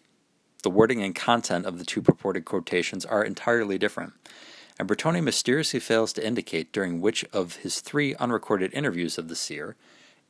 The 0.64 0.70
wording 0.70 1.04
and 1.04 1.14
content 1.14 1.66
of 1.66 1.78
the 1.78 1.86
two 1.86 2.02
purported 2.02 2.46
quotations 2.46 3.06
are 3.06 3.24
entirely 3.24 3.78
different, 3.78 4.14
and 4.80 4.88
Bertone 4.88 5.24
mysteriously 5.24 5.80
fails 5.80 6.14
to 6.14 6.26
indicate 6.26 6.72
during 6.72 7.00
which 7.00 7.24
of 7.32 7.58
his 7.58 7.82
three 7.82 8.16
unrecorded 8.16 8.74
interviews 8.74 9.18
of 9.18 9.28
the 9.28 9.36
seer 9.36 9.76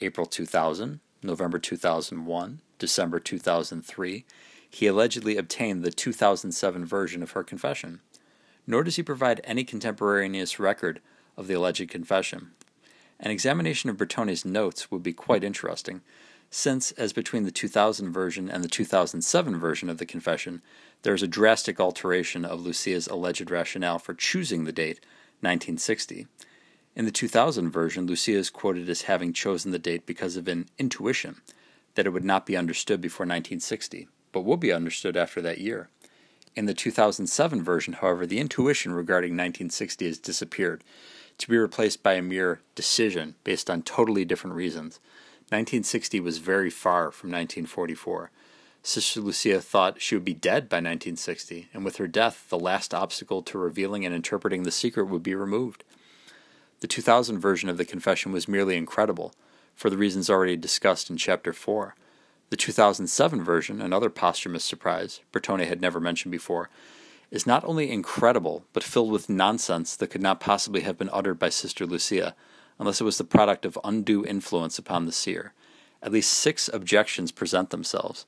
April 0.02 0.26
2000, 0.26 1.00
November 1.22 1.60
2001, 1.60 2.62
December 2.78 3.20
2003, 3.20 4.26
he 4.70 4.88
allegedly 4.88 5.38
obtained 5.38 5.84
the 5.84 5.92
2007 5.92 6.86
version 6.86 7.24
of 7.24 7.32
her 7.32 7.44
confession. 7.44 8.00
Nor 8.68 8.84
does 8.84 8.96
he 8.96 9.04
provide 9.04 9.42
any 9.44 9.64
contemporaneous 9.64 10.60
record 10.60 11.02
of 11.36 11.48
the 11.48 11.56
alleged 11.56 11.90
confession. 11.90 12.52
An 13.20 13.32
examination 13.32 13.90
of 13.90 13.98
Bertone's 13.98 14.46
notes 14.46 14.92
would 14.92 15.04
be 15.04 15.14
quite 15.14 15.44
interesting, 15.44 16.02
since, 16.52 16.92
as 16.94 17.14
between 17.14 17.44
the 17.44 17.52
2000 17.52 18.12
version 18.12 18.50
and 18.50 18.64
the 18.64 18.68
2007 18.68 19.60
version 19.60 19.90
of 19.90 19.98
the 19.98 20.06
confession, 20.06 20.62
there 21.04 21.14
is 21.14 21.22
a 21.22 21.28
drastic 21.28 21.80
alteration 21.80 22.44
of 22.44 22.62
Lucia's 22.62 23.08
alleged 23.08 23.52
rationale 23.52 24.00
for 24.00 24.14
choosing 24.14 24.64
the 24.64 24.72
date, 24.72 25.00
1960, 25.42 26.28
in 26.96 27.06
the 27.06 27.12
2000 27.12 27.70
version, 27.70 28.06
Lucia 28.08 28.34
is 28.34 28.50
quoted 28.50 28.90
as 28.90 29.04
having 29.04 29.34
chosen 29.34 29.72
the 29.72 29.80
date 29.80 30.06
because 30.06 30.36
of 30.36 30.48
an 30.48 30.68
intuition 30.78 31.38
that 31.96 32.06
it 32.06 32.12
would 32.12 32.26
not 32.26 32.46
be 32.46 32.58
understood 32.58 33.02
before 33.02 33.26
1960, 33.26 34.08
but 34.32 34.42
will 34.42 34.58
be 34.58 34.72
understood 34.72 35.16
after 35.16 35.42
that 35.42 35.60
year. 35.60 35.90
In 36.56 36.66
the 36.66 36.74
2007 36.74 37.64
version, 37.64 37.94
however, 37.94 38.26
the 38.26 38.40
intuition 38.40 38.92
regarding 38.92 39.32
1960 39.32 40.06
has 40.08 40.18
disappeared, 40.18 40.84
to 41.40 41.48
be 41.48 41.58
replaced 41.58 42.04
by 42.04 42.14
a 42.14 42.22
mere 42.22 42.60
decision 42.76 43.36
based 43.44 43.70
on 43.70 43.82
totally 43.82 44.26
different 44.26 44.56
reasons. 44.56 45.00
1960 45.50 46.20
was 46.20 46.38
very 46.38 46.70
far 46.70 47.12
from 47.12 47.30
1944. 47.30 48.30
Sister 48.84 49.20
Lucia 49.22 49.60
thought 49.62 50.02
she 50.02 50.16
would 50.16 50.26
be 50.26 50.34
dead 50.34 50.70
by 50.70 50.78
1960, 50.78 51.70
and 51.74 51.84
with 51.84 51.98
her 51.98 52.08
death, 52.08 52.46
the 52.50 52.60
last 52.60 52.94
obstacle 52.94 53.42
to 53.44 53.58
revealing 53.58 54.06
and 54.06 54.14
interpreting 54.14 54.64
the 54.64 54.72
secret 54.72 55.06
would 55.06 55.24
be 55.24 55.36
removed. 55.36 55.84
The 56.82 56.88
2000 56.88 57.40
version 57.40 57.68
of 57.68 57.78
the 57.78 57.84
confession 57.84 58.32
was 58.32 58.48
merely 58.48 58.78
incredible, 58.78 59.34
for 59.76 59.90
the 59.90 59.98
reasons 59.98 60.30
already 60.30 60.56
discussed 60.56 61.10
in 61.10 61.18
Chapter 61.18 61.52
4. 61.52 61.94
The 62.52 62.56
2007 62.58 63.44
version, 63.44 63.82
another 63.82 64.10
posthumous 64.10 64.64
surprise 64.64 65.20
Bertone 65.34 65.68
had 65.68 65.82
never 65.82 66.00
mentioned 66.00 66.32
before, 66.32 66.70
is 67.32 67.46
not 67.46 67.66
only 67.66 67.92
incredible, 67.92 68.64
but 68.72 68.84
filled 68.84 69.12
with 69.12 69.30
nonsense 69.30 69.96
that 69.98 70.10
could 70.10 70.22
not 70.22 70.40
possibly 70.40 70.82
have 70.82 70.98
been 70.98 71.10
uttered 71.12 71.38
by 71.38 71.50
Sister 71.50 71.86
Lucia, 71.86 72.34
unless 72.80 73.02
it 73.02 73.04
was 73.04 73.18
the 73.18 73.26
product 73.26 73.66
of 73.66 73.78
undue 73.84 74.26
influence 74.26 74.80
upon 74.80 75.06
the 75.06 75.12
seer. 75.12 75.54
At 76.02 76.14
least 76.14 76.32
six 76.32 76.70
objections 76.72 77.34
present 77.34 77.72
themselves. 77.72 78.26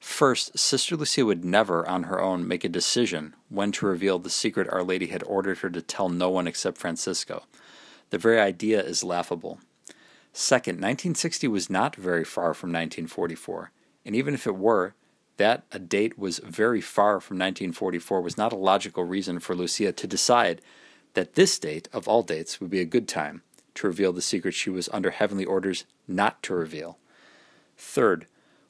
First, 0.00 0.58
Sister 0.58 0.96
Lucia 0.96 1.24
would 1.24 1.44
never, 1.44 1.88
on 1.88 2.04
her 2.04 2.20
own, 2.20 2.46
make 2.46 2.64
a 2.64 2.68
decision 2.68 3.34
when 3.48 3.70
to 3.72 3.86
reveal 3.86 4.18
the 4.18 4.28
secret 4.28 4.68
Our 4.70 4.82
Lady 4.82 5.06
had 5.06 5.22
ordered 5.22 5.58
her 5.58 5.70
to 5.70 5.80
tell 5.80 6.08
no 6.08 6.28
one 6.28 6.48
except 6.48 6.78
Francisco. 6.78 7.44
The 8.10 8.18
very 8.18 8.40
idea 8.40 8.82
is 8.82 9.04
laughable. 9.04 9.60
Second, 10.32 10.74
1960 10.76 11.48
was 11.48 11.70
not 11.70 11.96
very 11.96 12.24
far 12.24 12.52
from 12.54 12.70
1944, 12.70 13.72
and 14.04 14.14
even 14.14 14.34
if 14.34 14.46
it 14.46 14.56
were, 14.56 14.94
that 15.38 15.64
a 15.72 15.78
date 15.78 16.18
was 16.18 16.38
very 16.38 16.80
far 16.80 17.20
from 17.20 17.36
1944 17.36 18.20
was 18.20 18.36
not 18.36 18.52
a 18.52 18.56
logical 18.56 19.04
reason 19.04 19.38
for 19.38 19.54
Lucia 19.54 19.92
to 19.92 20.06
decide 20.06 20.60
that 21.14 21.34
this 21.34 21.58
date, 21.58 21.88
of 21.92 22.06
all 22.06 22.22
dates, 22.22 22.60
would 22.60 22.70
be 22.70 22.80
a 22.80 22.84
good 22.84 23.08
time 23.08 23.42
to 23.74 23.86
reveal 23.86 24.12
the 24.12 24.22
secret 24.22 24.52
she 24.52 24.70
was 24.70 24.88
under 24.92 25.10
heavenly 25.10 25.44
orders 25.44 25.84
not 26.06 26.42
to 26.42 26.54
reveal. 26.54 26.98
Third, 27.76 28.26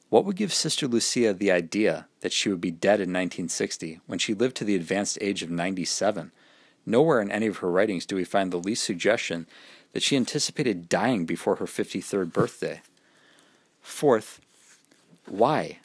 what 0.09 0.25
would 0.25 0.37
give 0.37 0.55
Sister 0.55 0.87
Lucia 0.87 1.35
the 1.35 1.51
idea 1.51 2.07
that 2.21 2.33
she 2.33 2.49
would 2.49 2.61
be 2.61 2.71
dead 2.71 3.01
in 3.01 3.11
1960 3.11 4.01
when 4.07 4.19
she 4.19 4.35
lived 4.35 4.57
to 4.57 4.65
the 4.65 4.77
advanced 4.77 5.19
age 5.21 5.43
of 5.43 5.51
97? 5.51 6.31
Nowhere 6.87 7.21
in 7.21 7.33
any 7.33 7.47
of 7.49 7.59
her 7.59 7.71
writings 7.71 8.07
do 8.07 8.15
we 8.15 8.25
find 8.25 8.53
the 8.53 8.59
least 8.59 8.85
suggestion 8.85 9.47
that 9.93 10.03
she 10.03 10.17
anticipated 10.17 10.89
dying 10.89 11.27
before 11.27 11.57
her 11.57 11.67
53rd 11.67 12.33
birthday. 12.33 12.81
Fourth, 13.81 14.41
why? 15.27 15.79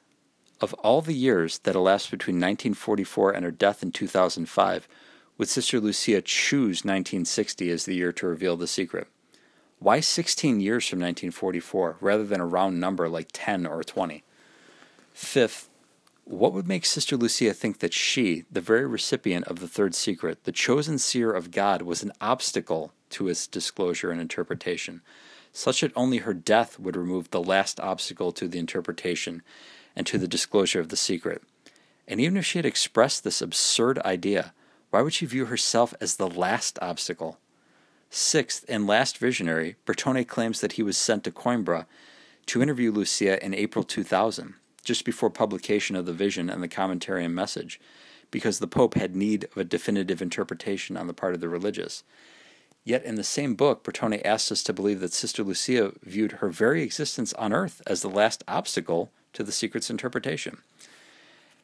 Of 0.60 0.74
all 0.76 1.02
the 1.02 1.14
years 1.14 1.58
that 1.60 1.76
elapsed 1.76 2.12
between 2.12 2.36
1944 2.36 3.32
and 3.32 3.44
her 3.44 3.52
death 3.52 3.82
in 3.82 3.92
2005, 3.92 4.88
would 5.38 5.50
Sister 5.50 5.80
Lucia 5.80 6.22
choose 6.22 6.86
1960 6.86 7.72
as 7.72 7.86
the 7.86 7.96
year 7.96 8.12
to 8.12 8.28
reveal 8.28 8.56
the 8.56 8.68
secret? 8.68 9.08
Why 9.80 10.00
16 10.00 10.60
years 10.60 10.88
from 10.88 11.00
1944 11.00 11.98
rather 12.00 12.24
than 12.24 12.40
a 12.40 12.46
round 12.46 12.80
number 12.80 13.10
like 13.10 13.30
10 13.34 13.66
or 13.66 13.84
20? 13.84 14.24
Fifth, 15.14 15.71
what 16.26 16.54
would 16.54 16.68
make 16.68 16.86
Sister 16.86 17.18
Lucia 17.18 17.54
think 17.54 17.80
that 17.80 17.94
she, 17.94 18.46
the 18.52 18.62
very 18.62 18.86
recipient 18.86 19.46
of 19.48 19.60
the 19.60 19.68
third 19.68 19.96
secret, 19.96 20.44
the 20.44 20.52
chosen 20.52 20.98
seer 20.98 21.32
of 21.32 21.52
God, 21.52 21.82
was 21.82 22.04
an 22.04 22.12
obstacle 22.22 22.94
to 23.12 23.28
its 23.28 23.48
disclosure 23.48 24.12
and 24.12 24.22
interpretation, 24.22 25.02
such 25.52 25.82
that 25.82 25.92
only 25.96 26.20
her 26.20 26.34
death 26.34 26.80
would 26.80 26.96
remove 26.96 27.30
the 27.30 27.42
last 27.42 27.80
obstacle 27.80 28.32
to 28.32 28.48
the 28.48 28.60
interpretation 28.60 29.42
and 29.96 30.08
to 30.08 30.18
the 30.18 30.28
disclosure 30.28 30.80
of 30.80 30.90
the 30.90 30.96
secret? 30.96 31.44
And 32.08 32.20
even 32.22 32.38
if 32.38 32.46
she 32.46 32.58
had 32.58 32.66
expressed 32.66 33.24
this 33.24 33.42
absurd 33.42 34.00
idea, 34.00 34.54
why 34.90 35.02
would 35.02 35.14
she 35.14 35.26
view 35.26 35.46
herself 35.46 35.94
as 36.00 36.16
the 36.16 36.30
last 36.30 36.78
obstacle? 36.82 37.40
Sixth 38.10 38.66
and 38.68 38.86
last 38.86 39.18
visionary, 39.18 39.78
Bertone 39.86 40.28
claims 40.28 40.62
that 40.62 40.74
he 40.74 40.84
was 40.84 40.98
sent 40.98 41.24
to 41.24 41.32
Coimbra 41.32 41.86
to 42.48 42.62
interview 42.62 42.92
Lucia 42.92 43.44
in 43.44 43.54
April 43.54 43.84
2000 43.84 44.56
just 44.84 45.06
before 45.06 45.30
publication 45.30 45.96
of 45.96 46.06
the 46.06 46.14
vision 46.14 46.50
and 46.50 46.62
the 46.62 46.68
commentary 46.68 47.24
and 47.24 47.36
message, 47.36 47.80
because 48.32 48.60
the 48.60 48.68
Pope 48.68 48.96
had 48.96 49.16
need 49.16 49.46
of 49.46 49.58
a 49.58 49.64
definitive 49.64 50.22
interpretation 50.22 50.98
on 50.98 51.08
the 51.08 51.14
part 51.14 51.34
of 51.34 51.42
the 51.42 51.50
religious. 51.50 52.04
Yet 52.84 53.04
in 53.04 53.16
the 53.16 53.24
same 53.24 53.56
book, 53.56 53.84
Bertone 53.84 54.26
asks 54.26 54.52
us 54.52 54.64
to 54.64 54.74
believe 54.74 55.02
that 55.02 55.14
Sister 55.14 55.44
Lucia 55.44 55.92
viewed 56.04 56.34
her 56.34 56.50
very 56.50 56.82
existence 56.82 57.32
on 57.34 57.54
earth 57.54 57.82
as 57.86 58.02
the 58.02 58.10
last 58.10 58.44
obstacle 58.48 59.12
to 59.34 59.44
the 59.44 59.52
secret's 59.52 59.90
interpretation. 59.90 60.58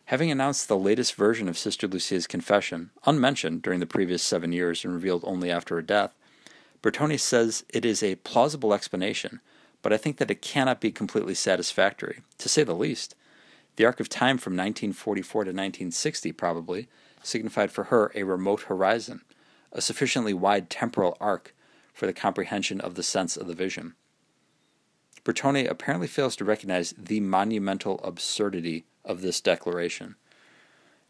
Having 0.06 0.32
announced 0.32 0.68
the 0.68 0.78
latest 0.78 1.16
version 1.16 1.50
of 1.50 1.58
Sister 1.58 1.88
Lucia's 1.88 2.28
confession, 2.28 2.92
unmentioned 3.06 3.62
during 3.62 3.80
the 3.80 3.86
previous 3.86 4.24
seven 4.24 4.52
years 4.52 4.86
and 4.86 4.94
revealed 4.94 5.24
only 5.26 5.52
after 5.52 5.76
her 5.76 5.82
death, 5.82 6.14
Bertone 6.82 7.20
says 7.20 7.66
it 7.70 7.84
is 7.84 8.04
a 8.04 8.16
plausible 8.16 8.74
explanation 8.74 9.42
but 9.82 9.94
I 9.94 9.98
think 9.98 10.18
that 10.18 10.32
it 10.32 10.42
cannot 10.42 10.82
be 10.82 10.92
completely 10.92 11.36
satisfactory, 11.36 12.22
to 12.38 12.50
say 12.50 12.64
the 12.64 12.76
least. 12.76 13.16
The 13.76 13.86
arc 13.86 14.00
of 14.00 14.10
time 14.10 14.38
from 14.38 14.54
1944 14.54 15.44
to 15.46 15.50
1960 15.50 16.32
probably 16.32 16.88
signified 17.24 17.72
for 17.72 17.86
her 17.86 18.12
a 18.16 18.24
remote 18.24 18.64
horizon, 18.64 19.22
a 19.72 19.82
sufficiently 19.82 20.34
wide 20.34 20.70
temporal 20.70 21.18
arc 21.20 21.54
for 21.94 22.06
the 22.06 22.14
comprehension 22.14 22.82
of 22.82 22.96
the 22.96 23.04
sense 23.04 23.38
of 23.38 23.48
the 23.48 23.54
vision. 23.54 23.94
Bertone 25.24 25.70
apparently 25.70 26.08
fails 26.08 26.36
to 26.38 26.46
recognize 26.46 26.94
the 26.98 27.20
monumental 27.20 28.00
absurdity 28.04 28.86
of 29.04 29.22
this 29.22 29.42
declaration. 29.42 30.16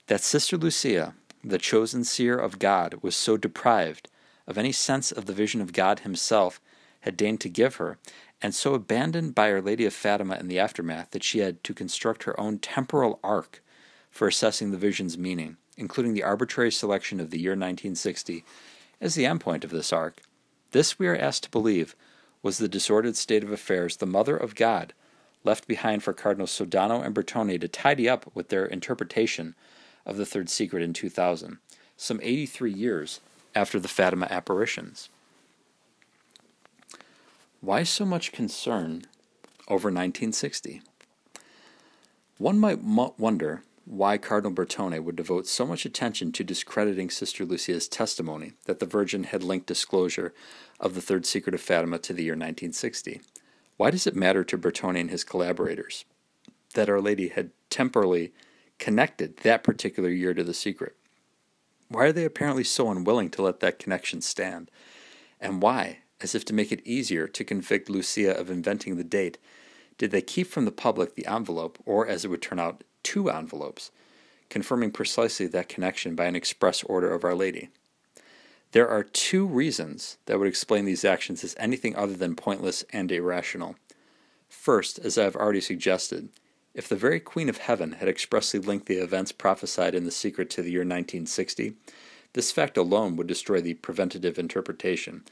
That 0.07 0.21
Sister 0.21 0.57
Lucia, 0.57 1.13
the 1.43 1.59
chosen 1.59 2.03
seer 2.03 2.37
of 2.37 2.57
God, 2.57 2.95
was 3.01 3.15
so 3.15 3.37
deprived 3.37 4.09
of 4.47 4.57
any 4.57 4.71
sense 4.71 5.11
of 5.11 5.25
the 5.25 5.33
vision 5.33 5.61
of 5.61 5.73
God 5.73 5.99
Himself 5.99 6.59
had 7.01 7.15
deigned 7.15 7.41
to 7.41 7.49
give 7.49 7.75
her, 7.75 7.97
and 8.41 8.53
so 8.53 8.73
abandoned 8.73 9.33
by 9.33 9.51
Our 9.51 9.61
Lady 9.61 9.85
of 9.85 9.93
Fatima 9.93 10.37
in 10.37 10.47
the 10.47 10.59
aftermath 10.59 11.11
that 11.11 11.23
she 11.23 11.39
had 11.39 11.63
to 11.63 11.73
construct 11.73 12.23
her 12.23 12.39
own 12.39 12.59
temporal 12.59 13.19
arc 13.23 13.63
for 14.11 14.27
assessing 14.27 14.71
the 14.71 14.77
vision's 14.77 15.17
meaning, 15.17 15.57
including 15.75 16.13
the 16.13 16.23
arbitrary 16.23 16.71
selection 16.71 17.19
of 17.19 17.29
the 17.29 17.39
year 17.39 17.51
1960 17.51 18.43
as 19.01 19.15
the 19.15 19.23
endpoint 19.23 19.63
of 19.63 19.71
this 19.71 19.91
arc. 19.93 20.21
This, 20.71 20.99
we 20.99 21.07
are 21.07 21.15
asked 21.15 21.43
to 21.43 21.51
believe, 21.51 21.95
was 22.41 22.57
the 22.57 22.67
disordered 22.67 23.15
state 23.15 23.43
of 23.43 23.51
affairs 23.51 23.97
the 23.97 24.05
Mother 24.05 24.37
of 24.37 24.55
God 24.55 24.93
left 25.43 25.67
behind 25.67 26.03
for 26.03 26.13
Cardinals 26.13 26.51
Sodano 26.51 27.03
and 27.03 27.15
Bertone 27.15 27.59
to 27.59 27.67
tidy 27.67 28.09
up 28.09 28.29
with 28.35 28.49
their 28.49 28.65
interpretation 28.65 29.55
of 30.05 30.17
the 30.17 30.25
Third 30.25 30.49
Secret 30.49 30.83
in 30.83 30.93
2000, 30.93 31.57
some 31.95 32.19
83 32.21 32.71
years 32.71 33.21
after 33.55 33.79
the 33.79 33.87
Fatima 33.87 34.27
apparitions. 34.29 35.09
Why 37.67 37.83
so 37.83 38.05
much 38.05 38.31
concern 38.31 39.03
over 39.67 39.89
1960? 39.89 40.81
One 42.37 42.59
might 42.59 42.79
wonder 42.81 43.63
why 43.83 44.17
Cardinal 44.17 44.53
Bertone 44.53 45.03
would 45.03 45.17
devote 45.17 45.47
so 45.47 45.65
much 45.65 45.85
attention 45.85 46.31
to 46.31 46.45
discrediting 46.45 47.09
Sister 47.09 47.43
Lucia's 47.43 47.89
testimony 47.89 48.53
that 48.67 48.79
the 48.79 48.85
Virgin 48.85 49.25
had 49.25 49.43
linked 49.43 49.67
disclosure 49.67 50.33
of 50.79 50.95
the 50.95 51.01
third 51.01 51.25
secret 51.25 51.53
of 51.53 51.59
Fatima 51.59 51.99
to 51.99 52.13
the 52.13 52.23
year 52.23 52.35
1960. 52.35 53.19
Why 53.75 53.91
does 53.91 54.07
it 54.07 54.15
matter 54.15 54.45
to 54.45 54.57
Bertone 54.57 54.97
and 54.97 55.11
his 55.11 55.25
collaborators 55.25 56.05
that 56.73 56.89
Our 56.89 57.01
Lady 57.01 57.27
had 57.27 57.51
temporally 57.69 58.31
connected 58.79 59.39
that 59.39 59.65
particular 59.65 60.09
year 60.09 60.33
to 60.33 60.43
the 60.45 60.53
secret? 60.53 60.95
Why 61.89 62.05
are 62.05 62.13
they 62.13 62.23
apparently 62.23 62.63
so 62.63 62.89
unwilling 62.89 63.29
to 63.31 63.41
let 63.41 63.59
that 63.59 63.77
connection 63.77 64.21
stand? 64.21 64.71
And 65.41 65.61
why, 65.61 65.97
as 66.21 66.35
if 66.35 66.45
to 66.45 66.53
make 66.53 66.71
it 66.71 66.85
easier 66.85 67.27
to 67.27 67.43
convict 67.43 67.89
Lucia 67.89 68.35
of 68.35 68.49
inventing 68.49 68.97
the 68.97 69.03
date, 69.03 69.37
did 69.97 70.11
they 70.11 70.21
keep 70.21 70.47
from 70.47 70.65
the 70.65 70.71
public 70.71 71.15
the 71.15 71.25
envelope, 71.25 71.79
or 71.85 72.07
as 72.07 72.23
it 72.23 72.29
would 72.29 72.41
turn 72.41 72.59
out, 72.59 72.83
two 73.03 73.29
envelopes, 73.29 73.91
confirming 74.49 74.91
precisely 74.91 75.47
that 75.47 75.69
connection 75.69 76.15
by 76.15 76.25
an 76.25 76.35
express 76.35 76.83
order 76.83 77.13
of 77.13 77.23
Our 77.23 77.35
Lady? 77.35 77.69
There 78.73 78.87
are 78.87 79.03
two 79.03 79.47
reasons 79.47 80.17
that 80.25 80.39
would 80.39 80.47
explain 80.47 80.85
these 80.85 81.05
actions 81.05 81.43
as 81.43 81.55
anything 81.57 81.95
other 81.95 82.13
than 82.13 82.35
pointless 82.35 82.83
and 82.91 83.11
irrational. 83.11 83.75
First, 84.49 84.99
as 84.99 85.17
I 85.17 85.23
have 85.23 85.35
already 85.35 85.61
suggested, 85.61 86.29
if 86.73 86.87
the 86.87 86.95
very 86.95 87.19
Queen 87.19 87.49
of 87.49 87.57
Heaven 87.57 87.93
had 87.93 88.07
expressly 88.07 88.59
linked 88.59 88.85
the 88.85 89.01
events 89.01 89.31
prophesied 89.31 89.95
in 89.95 90.03
the 90.03 90.11
secret 90.11 90.49
to 90.51 90.61
the 90.61 90.71
year 90.71 90.81
1960, 90.81 91.73
this 92.33 92.51
fact 92.51 92.77
alone 92.77 93.15
would 93.15 93.25
destroy 93.25 93.61
the 93.61 93.73
preventative 93.75 94.37
interpretation, 94.37 95.23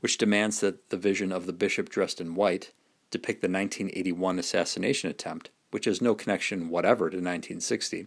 which 0.00 0.18
demands 0.18 0.60
that 0.60 0.90
the 0.90 0.96
vision 0.96 1.32
of 1.32 1.46
the 1.46 1.52
bishop 1.52 1.88
dressed 1.88 2.20
in 2.20 2.34
white 2.34 2.72
depict 3.10 3.40
the 3.40 3.48
1981 3.48 4.38
assassination 4.38 5.10
attempt, 5.10 5.50
which 5.70 5.84
has 5.84 6.02
no 6.02 6.14
connection 6.14 6.68
whatever 6.68 7.10
to 7.10 7.16
1960, 7.16 8.06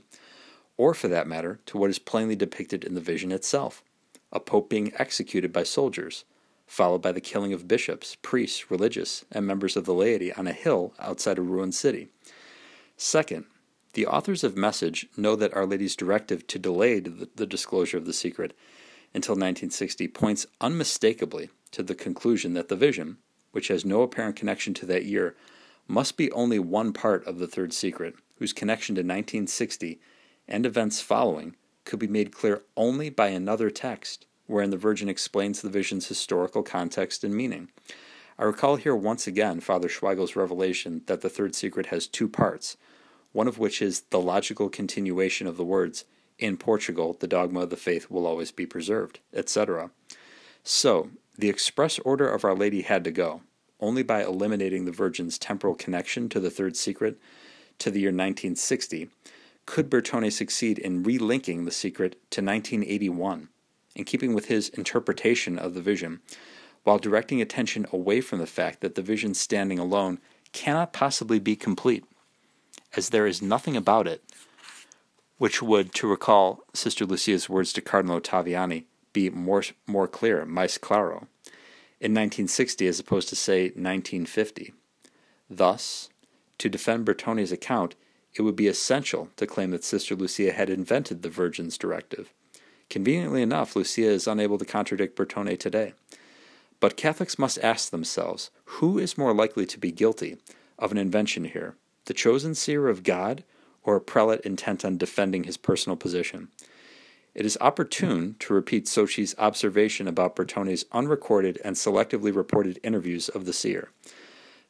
or 0.78 0.94
for 0.94 1.08
that 1.08 1.28
matter, 1.28 1.60
to 1.66 1.78
what 1.78 1.90
is 1.90 2.00
plainly 2.00 2.36
depicted 2.36 2.84
in 2.84 2.96
the 2.96 3.02
vision 3.02 3.32
itself 3.32 3.84
a 4.32 4.40
pope 4.40 4.70
being 4.70 4.94
executed 4.98 5.52
by 5.52 5.64
soldiers, 5.64 6.24
followed 6.68 7.02
by 7.02 7.12
the 7.12 7.20
killing 7.20 7.52
of 7.52 7.68
bishops, 7.68 8.16
priests, 8.22 8.70
religious, 8.70 9.26
and 9.32 9.46
members 9.46 9.76
of 9.76 9.86
the 9.86 9.94
laity 9.94 10.32
on 10.34 10.46
a 10.46 10.54
hill 10.54 10.94
outside 11.00 11.40
a 11.40 11.42
ruined 11.42 11.74
city. 11.74 12.10
Second, 12.96 13.46
the 13.94 14.06
authors 14.06 14.44
of 14.44 14.56
Message 14.56 15.08
know 15.18 15.36
that 15.36 15.56
Our 15.56 15.66
Lady's 15.66 15.96
directive 15.96 16.46
to 16.46 16.60
delay 16.60 17.00
the 17.00 17.48
disclosure 17.48 17.98
of 17.98 18.06
the 18.06 18.14
secret 18.14 18.56
until 19.16 19.34
1960 19.34 20.08
points 20.10 20.46
unmistakably 20.62 21.50
to 21.72 21.84
the 21.84 21.96
conclusion 21.96 22.54
that 22.54 22.68
the 22.68 22.76
vision, 22.76 23.18
which 23.52 23.68
has 23.68 23.86
no 23.86 24.02
apparent 24.02 24.36
connection 24.36 24.74
to 24.76 24.86
that 24.86 25.06
year, 25.06 25.36
must 25.88 26.18
be 26.18 26.32
only 26.32 26.60
one 26.60 26.94
part 26.94 27.26
of 27.26 27.40
the 27.40 27.48
third 27.48 27.74
secret, 27.74 28.16
whose 28.38 28.54
connection 28.54 28.96
to 28.96 29.02
1960 29.02 30.00
and 30.48 30.66
events 30.66 31.02
following 31.02 31.56
could 31.86 32.00
be 32.00 32.08
made 32.08 32.32
clear 32.32 32.62
only 32.78 33.10
by 33.10 33.28
another 33.28 33.70
text, 33.70 34.26
wherein 34.46 34.70
the 34.70 34.78
Virgin 34.78 35.10
explains 35.10 35.62
the 35.62 35.70
vision's 35.70 36.08
historical 36.08 36.64
context 36.64 37.24
and 37.24 37.34
meaning. 37.34 37.70
I 38.38 38.44
recall 38.44 38.78
here 38.78 38.96
once 38.96 39.28
again 39.28 39.60
Father 39.60 39.90
Schweigl's 39.90 40.36
revelation 40.36 41.02
that 41.08 41.22
the 41.22 41.30
third 41.30 41.56
secret 41.56 41.88
has 41.88 42.08
two 42.08 42.30
parts, 42.30 42.78
one 43.32 43.48
of 43.48 43.60
which 43.60 43.82
is 43.82 44.02
the 44.12 44.20
logical 44.20 44.70
continuation 44.70 45.46
of 45.46 45.58
the 45.58 45.66
words, 45.66 46.06
In 46.38 46.56
Portugal, 46.56 47.18
the 47.20 47.28
dogma 47.28 47.62
of 47.62 47.70
the 47.70 47.76
faith 47.76 48.10
will 48.10 48.26
always 48.26 48.52
be 48.52 48.66
preserved, 48.66 49.20
etc. 49.34 49.92
So, 50.64 51.10
the 51.40 51.50
express 51.50 52.00
order 52.00 52.30
of 52.30 52.44
Our 52.44 52.56
Lady 52.56 52.82
had 52.82 53.04
to 53.06 53.12
go, 53.12 53.42
only 53.80 54.04
by 54.04 54.24
eliminating 54.24 54.86
the 54.86 54.92
Virgin's 54.92 55.38
temporal 55.38 55.76
connection 55.76 56.28
to 56.30 56.40
the 56.40 56.50
third 56.50 56.76
secret 56.76 57.20
to 57.80 57.90
the 57.90 58.02
year 58.02 58.10
1960 58.10 59.10
could 59.66 59.90
Bertone 59.90 60.32
succeed 60.32 60.80
in 60.80 61.04
relinking 61.04 61.64
the 61.64 61.72
secret 61.72 62.14
to 62.32 62.42
1981, 62.42 63.50
in 63.96 64.04
keeping 64.04 64.34
with 64.34 64.46
his 64.46 64.70
interpretation 64.70 65.60
of 65.60 65.76
the 65.76 65.82
vision, 65.82 66.20
while 66.84 66.98
directing 66.98 67.40
attention 67.40 67.86
away 67.94 68.20
from 68.20 68.40
the 68.40 68.48
fact 68.48 68.82
that 68.82 68.96
the 68.96 69.02
vision 69.02 69.34
standing 69.34 69.78
alone 69.78 70.20
cannot 70.52 70.92
possibly 70.92 71.40
be 71.40 71.56
complete, 71.56 72.04
as 72.96 73.10
there 73.10 73.28
is 73.28 73.42
nothing 73.42 73.78
about 73.78 74.08
it 74.08 74.24
which 75.38 75.62
would, 75.62 75.94
to 75.94 76.06
recall 76.06 76.64
Sister 76.74 77.06
Lucia's 77.06 77.48
words 77.48 77.72
to 77.74 77.82
Cardinal 77.82 78.20
Ottaviani, 78.20 78.84
be 79.14 79.30
more, 79.30 79.64
more 79.88 80.08
clear, 80.08 80.46
mais 80.46 80.78
claro, 80.78 81.28
in 82.00 82.14
1960 82.14 82.88
as 82.88 83.00
opposed 83.00 83.30
to, 83.30 83.36
say, 83.36 83.64
1950. 83.64 84.74
Thus, 85.50 86.10
to 86.58 86.70
defend 86.70 87.06
Bertone's 87.06 87.52
account, 87.52 87.96
it 88.36 88.44
would 88.44 88.56
be 88.56 88.68
essential 88.68 89.30
to 89.38 89.48
claim 89.48 89.72
that 89.72 89.84
Sister 89.84 90.16
Lucia 90.16 90.52
had 90.52 90.70
invented 90.70 91.22
the 91.22 91.30
Virgin's 91.30 91.78
directive. 91.78 92.32
Conveniently 92.90 93.42
enough, 93.42 93.76
Lucia 93.76 94.08
is 94.08 94.28
unable 94.28 94.58
to 94.58 94.66
contradict 94.66 95.18
Bertone 95.18 95.58
today. 95.58 95.94
But 96.80 96.98
Catholics 96.98 97.38
must 97.38 97.60
ask 97.60 97.90
themselves 97.90 98.52
who 98.66 98.98
is 98.98 99.18
more 99.18 99.34
likely 99.34 99.66
to 99.66 99.80
be 99.80 99.92
guilty 99.92 100.38
of 100.78 100.92
an 100.92 100.98
invention 100.98 101.46
here, 101.46 101.76
the 102.06 102.14
chosen 102.14 102.56
seer 102.56 102.88
of 102.88 103.04
God 103.04 103.44
or 103.84 103.96
a 103.96 104.02
prelate 104.02 104.42
intent 104.42 104.86
on 104.86 104.98
defending 104.98 105.44
his 105.44 105.58
personal 105.58 105.96
position? 105.96 106.50
It 107.40 107.46
is 107.46 107.58
opportune 107.62 108.36
to 108.40 108.54
repeat 108.54 108.86
Socci's 108.86 109.34
observation 109.38 110.10
about 110.10 110.36
Bertone's 110.36 110.84
unrecorded 110.92 111.58
and 111.64 111.78
selectively 111.78 112.36
reported 112.36 112.82
interviews 112.84 113.30
of 113.30 113.46
the 113.46 113.54
seer. 113.54 113.92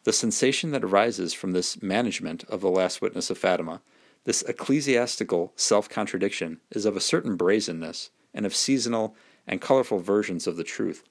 The 0.03 0.13
sensation 0.13 0.69
that 0.69 0.84
arises 0.84 1.34
from 1.34 1.53
this 1.53 1.82
management 1.82 2.43
of 2.43 2.62
the 2.62 2.69
last 2.69 3.01
witness 3.01 3.32
of 3.32 3.39
Fatima, 3.39 3.82
this 4.25 4.43
ecclesiastical 4.43 5.51
self 5.55 5.89
contradiction, 5.89 6.60
is 6.69 6.86
of 6.86 6.95
a 6.95 7.01
certain 7.01 7.36
brazenness 7.36 8.12
and 8.36 8.45
of 8.45 8.55
seasonal 8.55 9.15
and 9.47 9.60
colorful 9.60 9.97
versions 9.97 10.45
of 10.45 10.55
the 10.55 10.63
truth, 10.63 11.03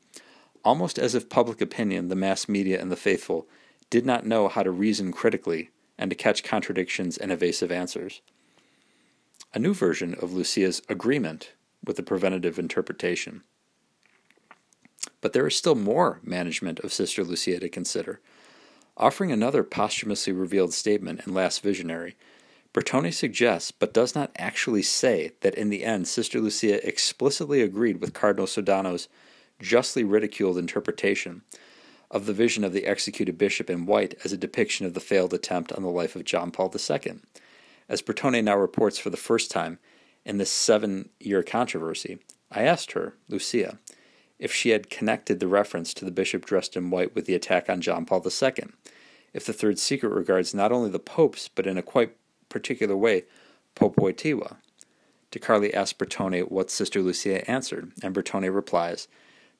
almost 0.64 0.96
as 0.96 1.16
if 1.16 1.28
public 1.28 1.60
opinion, 1.60 2.06
the 2.06 2.14
mass 2.14 2.48
media, 2.48 2.80
and 2.80 2.92
the 2.92 2.94
faithful 2.94 3.48
did 3.90 4.06
not 4.06 4.24
know 4.24 4.46
how 4.46 4.62
to 4.62 4.70
reason 4.70 5.10
critically 5.10 5.70
and 5.98 6.08
to 6.08 6.14
catch 6.14 6.44
contradictions 6.44 7.18
and 7.18 7.32
evasive 7.32 7.72
answers. 7.72 8.20
A 9.54 9.58
new 9.58 9.72
version 9.72 10.14
of 10.14 10.34
Lucia's 10.34 10.82
agreement 10.90 11.52
with 11.82 11.96
the 11.96 12.02
preventative 12.02 12.58
interpretation. 12.58 13.44
But 15.22 15.32
there 15.32 15.46
is 15.46 15.56
still 15.56 15.74
more 15.74 16.20
management 16.22 16.80
of 16.80 16.92
Sister 16.92 17.24
Lucia 17.24 17.58
to 17.60 17.68
consider. 17.70 18.20
Offering 18.98 19.32
another 19.32 19.64
posthumously 19.64 20.34
revealed 20.34 20.74
statement 20.74 21.26
in 21.26 21.32
Last 21.32 21.62
Visionary, 21.62 22.14
Bertone 22.74 23.12
suggests, 23.12 23.70
but 23.70 23.94
does 23.94 24.14
not 24.14 24.32
actually 24.36 24.82
say, 24.82 25.32
that 25.40 25.54
in 25.54 25.70
the 25.70 25.82
end 25.82 26.06
Sister 26.06 26.40
Lucia 26.40 26.86
explicitly 26.86 27.62
agreed 27.62 28.02
with 28.02 28.12
Cardinal 28.12 28.46
Sodano's 28.46 29.08
justly 29.60 30.04
ridiculed 30.04 30.58
interpretation 30.58 31.42
of 32.10 32.26
the 32.26 32.34
vision 32.34 32.64
of 32.64 32.74
the 32.74 32.86
executed 32.86 33.38
bishop 33.38 33.70
in 33.70 33.86
white 33.86 34.14
as 34.24 34.32
a 34.32 34.36
depiction 34.36 34.84
of 34.84 34.92
the 34.92 35.00
failed 35.00 35.32
attempt 35.32 35.72
on 35.72 35.82
the 35.82 35.88
life 35.88 36.14
of 36.14 36.24
John 36.24 36.50
Paul 36.50 36.70
II. 36.74 37.20
As 37.88 38.02
Bertone 38.02 38.44
now 38.44 38.56
reports 38.56 38.98
for 38.98 39.10
the 39.10 39.16
first 39.16 39.50
time 39.50 39.78
in 40.24 40.36
this 40.36 40.50
seven 40.50 41.08
year 41.18 41.42
controversy, 41.42 42.18
I 42.50 42.62
asked 42.62 42.92
her, 42.92 43.14
Lucia, 43.28 43.78
if 44.38 44.52
she 44.52 44.70
had 44.70 44.90
connected 44.90 45.40
the 45.40 45.48
reference 45.48 45.94
to 45.94 46.04
the 46.04 46.10
bishop 46.10 46.44
dressed 46.44 46.76
in 46.76 46.90
white 46.90 47.14
with 47.14 47.26
the 47.26 47.34
attack 47.34 47.70
on 47.70 47.80
John 47.80 48.04
Paul 48.04 48.24
II, 48.24 48.68
if 49.32 49.46
the 49.46 49.52
third 49.52 49.78
secret 49.78 50.10
regards 50.10 50.54
not 50.54 50.70
only 50.70 50.90
the 50.90 50.98
popes, 50.98 51.48
but 51.48 51.66
in 51.66 51.78
a 51.78 51.82
quite 51.82 52.16
particular 52.48 52.96
way, 52.96 53.24
Pope 53.74 53.96
Wojtyła. 53.96 54.56
De 55.30 55.38
Carli 55.38 55.74
asks 55.74 55.96
Bertone 55.96 56.50
what 56.50 56.70
Sister 56.70 57.02
Lucia 57.02 57.48
answered, 57.50 57.92
and 58.02 58.14
Bertone 58.14 58.54
replies 58.54 59.08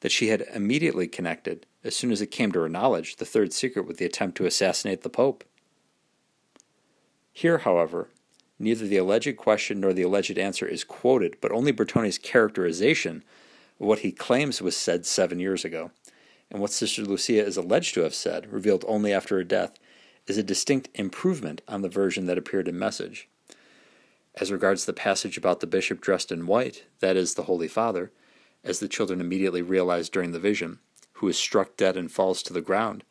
that 0.01 0.13
she 0.13 0.29
had 0.29 0.47
immediately 0.55 1.09
connected, 1.09 1.67
as 1.83 1.97
soon 1.97 2.13
as 2.13 2.21
it 2.21 2.31
came 2.31 2.53
to 2.53 2.61
her 2.61 2.69
knowledge, 2.69 3.17
the 3.17 3.25
third 3.25 3.53
secret 3.53 3.87
with 3.87 3.99
the 3.99 4.05
attempt 4.05 4.37
to 4.37 4.47
assassinate 4.47 5.03
the 5.03 5.11
Pope. 5.11 5.45
Here, 7.33 7.59
however, 7.59 8.09
neither 8.59 8.87
the 8.87 8.97
alleged 8.97 9.37
question 9.37 9.81
nor 9.81 9.93
the 9.93 10.03
alleged 10.03 10.39
answer 10.39 10.67
is 10.67 10.85
quoted, 10.85 11.37
but 11.41 11.53
only 11.53 11.73
Bertone's 11.73 12.19
characterization 12.19 13.25
of 13.79 13.87
what 13.87 14.01
he 14.01 14.13
claims 14.13 14.61
was 14.61 14.77
said 14.77 15.07
seven 15.07 15.39
years 15.39 15.65
ago. 15.65 15.91
And 16.51 16.61
what 16.61 16.73
Sister 16.73 17.03
Lucia 17.03 17.45
is 17.45 17.57
alleged 17.57 17.95
to 17.95 18.01
have 18.01 18.15
said, 18.15 18.53
revealed 18.53 18.85
only 18.89 19.13
after 19.13 19.37
her 19.37 19.45
death, 19.45 19.79
is 20.27 20.39
a 20.39 20.43
distinct 20.43 20.89
improvement 20.95 21.63
on 21.69 21.83
the 21.83 21.89
version 21.89 22.27
that 22.27 22.39
appeared 22.39 22.69
in 22.69 22.79
Message. 22.79 23.29
As 24.35 24.53
regards 24.53 24.85
the 24.85 24.93
passage 24.93 25.37
about 25.37 25.61
the 25.61 25.67
bishop 25.67 26.01
dressed 26.01 26.31
in 26.31 26.47
white, 26.47 26.85
that 27.01 27.17
is, 27.17 27.35
the 27.35 27.45
Holy 27.45 27.69
Father, 27.69 28.13
as 28.63 28.79
the 28.79 28.89
children 28.89 29.21
immediately 29.21 29.63
realized 29.63 30.13
during 30.13 30.33
the 30.33 30.39
vision, 30.39 30.79
who 31.15 31.29
is 31.29 31.37
struck 31.37 31.77
dead 31.77 31.97
and 31.97 32.13
falls 32.13 32.43
to 32.43 32.53
the 32.53 32.61
ground, 32.61 33.05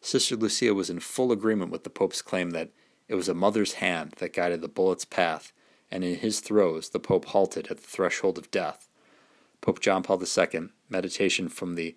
Sister 0.00 0.36
Lucia 0.36 0.72
was 0.72 0.88
in 0.88 1.00
full 1.00 1.32
agreement 1.32 1.70
with 1.70 1.84
the 1.84 1.90
Pope's 1.90 2.22
claim 2.22 2.50
that 2.50 2.70
it 3.10 3.16
was 3.16 3.28
a 3.28 3.34
mother's 3.34 3.74
hand 3.74 4.14
that 4.18 4.32
guided 4.32 4.60
the 4.60 4.68
bullet's 4.68 5.04
path, 5.04 5.52
and 5.90 6.04
in 6.04 6.14
his 6.14 6.38
throes 6.38 6.90
the 6.90 7.00
Pope 7.00 7.24
halted 7.26 7.66
at 7.66 7.78
the 7.78 7.82
threshold 7.82 8.38
of 8.38 8.52
death. 8.52 8.88
Pope 9.60 9.80
John 9.80 10.04
Paul 10.04 10.22
II, 10.22 10.68
meditation 10.88 11.48
from 11.48 11.74
the 11.74 11.96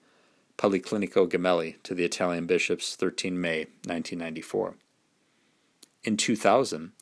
Policlinico 0.58 1.30
Gemelli 1.30 1.76
to 1.84 1.94
the 1.94 2.04
Italian 2.04 2.48
bishops, 2.48 2.96
13 2.96 3.40
May 3.40 3.66
1994. 3.86 4.74
In 6.04 6.18
2000, 6.18 6.94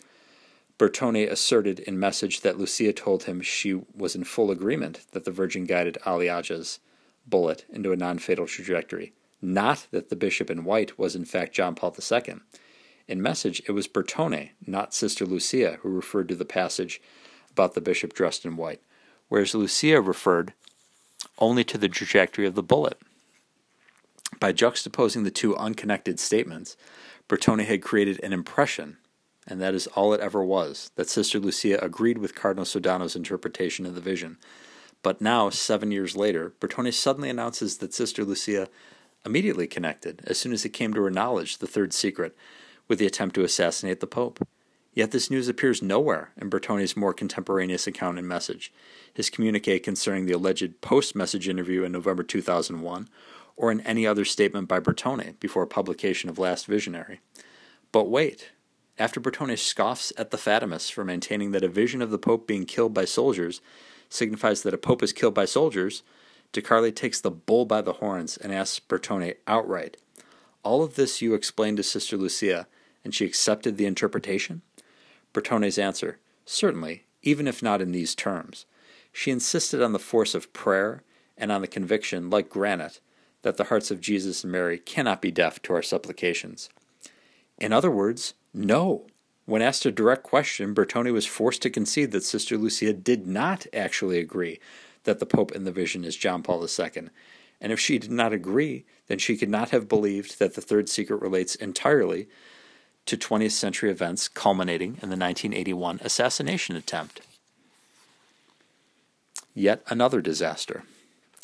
Bertone 0.77 1.31
asserted 1.31 1.79
in 1.79 1.97
message 1.97 2.41
that 2.41 2.57
Lucia 2.57 2.91
told 2.91 3.23
him 3.23 3.39
she 3.39 3.81
was 3.95 4.13
in 4.13 4.25
full 4.25 4.51
agreement 4.51 5.05
that 5.13 5.23
the 5.23 5.31
Virgin 5.31 5.63
guided 5.63 5.97
Ali 6.05 6.25
Agha's 6.27 6.79
bullet 7.25 7.63
into 7.69 7.93
a 7.93 7.95
non 7.95 8.19
fatal 8.19 8.45
trajectory, 8.45 9.13
not 9.41 9.87
that 9.91 10.09
the 10.09 10.17
bishop 10.17 10.49
in 10.49 10.65
white 10.65 10.99
was 10.99 11.15
in 11.15 11.23
fact 11.23 11.53
John 11.53 11.75
Paul 11.75 11.95
II. 11.97 12.41
In 13.11 13.21
message, 13.21 13.61
it 13.67 13.73
was 13.73 13.89
Bertone, 13.89 14.51
not 14.65 14.93
Sister 14.93 15.25
Lucia, 15.25 15.79
who 15.81 15.89
referred 15.89 16.29
to 16.29 16.35
the 16.35 16.45
passage 16.45 17.01
about 17.51 17.73
the 17.73 17.81
bishop 17.81 18.13
dressed 18.13 18.45
in 18.45 18.55
white, 18.55 18.81
whereas 19.27 19.53
Lucia 19.53 19.99
referred 19.99 20.53
only 21.37 21.65
to 21.65 21.77
the 21.77 21.89
trajectory 21.89 22.47
of 22.47 22.55
the 22.55 22.63
bullet. 22.63 22.97
By 24.39 24.53
juxtaposing 24.53 25.25
the 25.25 25.29
two 25.29 25.57
unconnected 25.57 26.21
statements, 26.21 26.77
Bertone 27.27 27.65
had 27.65 27.81
created 27.81 28.17
an 28.23 28.31
impression 28.31 28.95
and 29.45 29.59
that 29.59 29.73
is 29.73 29.87
all 29.87 30.13
it 30.13 30.21
ever 30.21 30.41
was, 30.41 30.89
that 30.95 31.09
Sister 31.09 31.37
Lucia 31.37 31.83
agreed 31.83 32.17
with 32.17 32.33
Cardinal 32.33 32.63
Sodano's 32.63 33.17
interpretation 33.17 33.85
of 33.85 33.93
the 33.93 33.99
vision. 33.99 34.37
But 35.03 35.19
now, 35.19 35.49
seven 35.49 35.91
years 35.91 36.15
later, 36.15 36.53
Bertone 36.61 36.93
suddenly 36.93 37.29
announces 37.29 37.79
that 37.79 37.93
Sister 37.93 38.23
Lucia 38.23 38.69
immediately 39.25 39.67
connected, 39.67 40.21
as 40.27 40.37
soon 40.37 40.53
as 40.53 40.63
it 40.63 40.69
came 40.69 40.93
to 40.93 41.01
her 41.01 41.09
knowledge, 41.09 41.57
the 41.57 41.67
third 41.67 41.91
secret, 41.91 42.37
with 42.91 42.99
the 42.99 43.07
attempt 43.07 43.33
to 43.35 43.45
assassinate 43.45 44.01
the 44.01 44.05
Pope. 44.05 44.45
Yet 44.93 45.11
this 45.11 45.31
news 45.31 45.47
appears 45.47 45.81
nowhere 45.81 46.31
in 46.35 46.49
Bertone's 46.49 46.97
more 46.97 47.13
contemporaneous 47.13 47.87
account 47.87 48.19
and 48.19 48.27
message, 48.27 48.73
his 49.13 49.29
communique 49.29 49.79
concerning 49.79 50.25
the 50.25 50.33
alleged 50.33 50.81
post 50.81 51.15
message 51.15 51.47
interview 51.47 51.85
in 51.85 51.93
November 51.93 52.21
2001, 52.21 53.07
or 53.55 53.71
in 53.71 53.79
any 53.81 54.05
other 54.05 54.25
statement 54.25 54.67
by 54.67 54.81
Bertone 54.81 55.39
before 55.39 55.65
publication 55.65 56.29
of 56.29 56.37
Last 56.37 56.65
Visionary. 56.65 57.21
But 57.93 58.09
wait, 58.09 58.49
after 58.99 59.21
Bertone 59.21 59.57
scoffs 59.57 60.11
at 60.17 60.31
the 60.31 60.37
Fatimists 60.37 60.91
for 60.91 61.05
maintaining 61.05 61.51
that 61.51 61.63
a 61.63 61.69
vision 61.69 62.01
of 62.01 62.11
the 62.11 62.17
Pope 62.17 62.45
being 62.45 62.65
killed 62.65 62.93
by 62.93 63.05
soldiers 63.05 63.61
signifies 64.09 64.63
that 64.63 64.73
a 64.73 64.77
Pope 64.77 65.01
is 65.01 65.13
killed 65.13 65.33
by 65.33 65.45
soldiers, 65.45 66.03
DeCarli 66.51 66.93
takes 66.93 67.21
the 67.21 67.31
bull 67.31 67.63
by 67.63 67.81
the 67.81 67.93
horns 67.93 68.35
and 68.35 68.53
asks 68.53 68.81
Bertone 68.81 69.37
outright, 69.47 69.95
All 70.61 70.83
of 70.83 70.95
this 70.95 71.21
you 71.21 71.33
explained 71.33 71.77
to 71.77 71.83
Sister 71.83 72.17
Lucia, 72.17 72.67
and 73.03 73.13
she 73.13 73.25
accepted 73.25 73.77
the 73.77 73.85
interpretation? 73.85 74.61
Bertone's 75.33 75.77
answer, 75.77 76.19
Certainly, 76.45 77.05
even 77.21 77.47
if 77.47 77.61
not 77.61 77.81
in 77.81 77.91
these 77.91 78.15
terms. 78.15 78.65
She 79.13 79.31
insisted 79.31 79.81
on 79.81 79.93
the 79.93 79.99
force 79.99 80.33
of 80.33 80.53
prayer 80.53 81.03
and 81.37 81.51
on 81.51 81.61
the 81.61 81.67
conviction, 81.67 82.29
like 82.29 82.49
granite, 82.49 82.99
that 83.41 83.57
the 83.57 83.65
hearts 83.65 83.91
of 83.91 84.01
Jesus 84.01 84.43
and 84.43 84.51
Mary 84.51 84.77
cannot 84.77 85.21
be 85.21 85.31
deaf 85.31 85.61
to 85.63 85.73
our 85.73 85.81
supplications. 85.81 86.69
In 87.57 87.73
other 87.73 87.91
words, 87.91 88.33
no. 88.53 89.07
When 89.45 89.61
asked 89.61 89.85
a 89.85 89.91
direct 89.91 90.23
question, 90.23 90.75
Bertone 90.75 91.11
was 91.11 91.25
forced 91.25 91.61
to 91.63 91.69
concede 91.69 92.11
that 92.11 92.23
Sister 92.23 92.57
Lucia 92.57 92.93
did 92.93 93.27
not 93.27 93.65
actually 93.73 94.19
agree 94.19 94.59
that 95.03 95.19
the 95.19 95.25
Pope 95.25 95.51
in 95.51 95.63
the 95.63 95.71
vision 95.71 96.05
is 96.05 96.15
John 96.15 96.43
Paul 96.43 96.63
II. 96.63 97.09
And 97.59 97.71
if 97.71 97.79
she 97.79 97.97
did 97.99 98.11
not 98.11 98.33
agree, 98.33 98.85
then 99.07 99.19
she 99.19 99.37
could 99.37 99.49
not 99.49 99.69
have 99.71 99.89
believed 99.89 100.39
that 100.39 100.53
the 100.53 100.61
third 100.61 100.89
secret 100.89 101.21
relates 101.21 101.55
entirely 101.55 102.27
to 103.05 103.17
20th 103.17 103.51
century 103.51 103.89
events 103.89 104.27
culminating 104.27 104.91
in 105.01 105.09
the 105.09 105.17
1981 105.17 105.99
assassination 106.03 106.75
attempt. 106.75 107.21
Yet 109.53 109.83
another 109.87 110.21
disaster. 110.21 110.83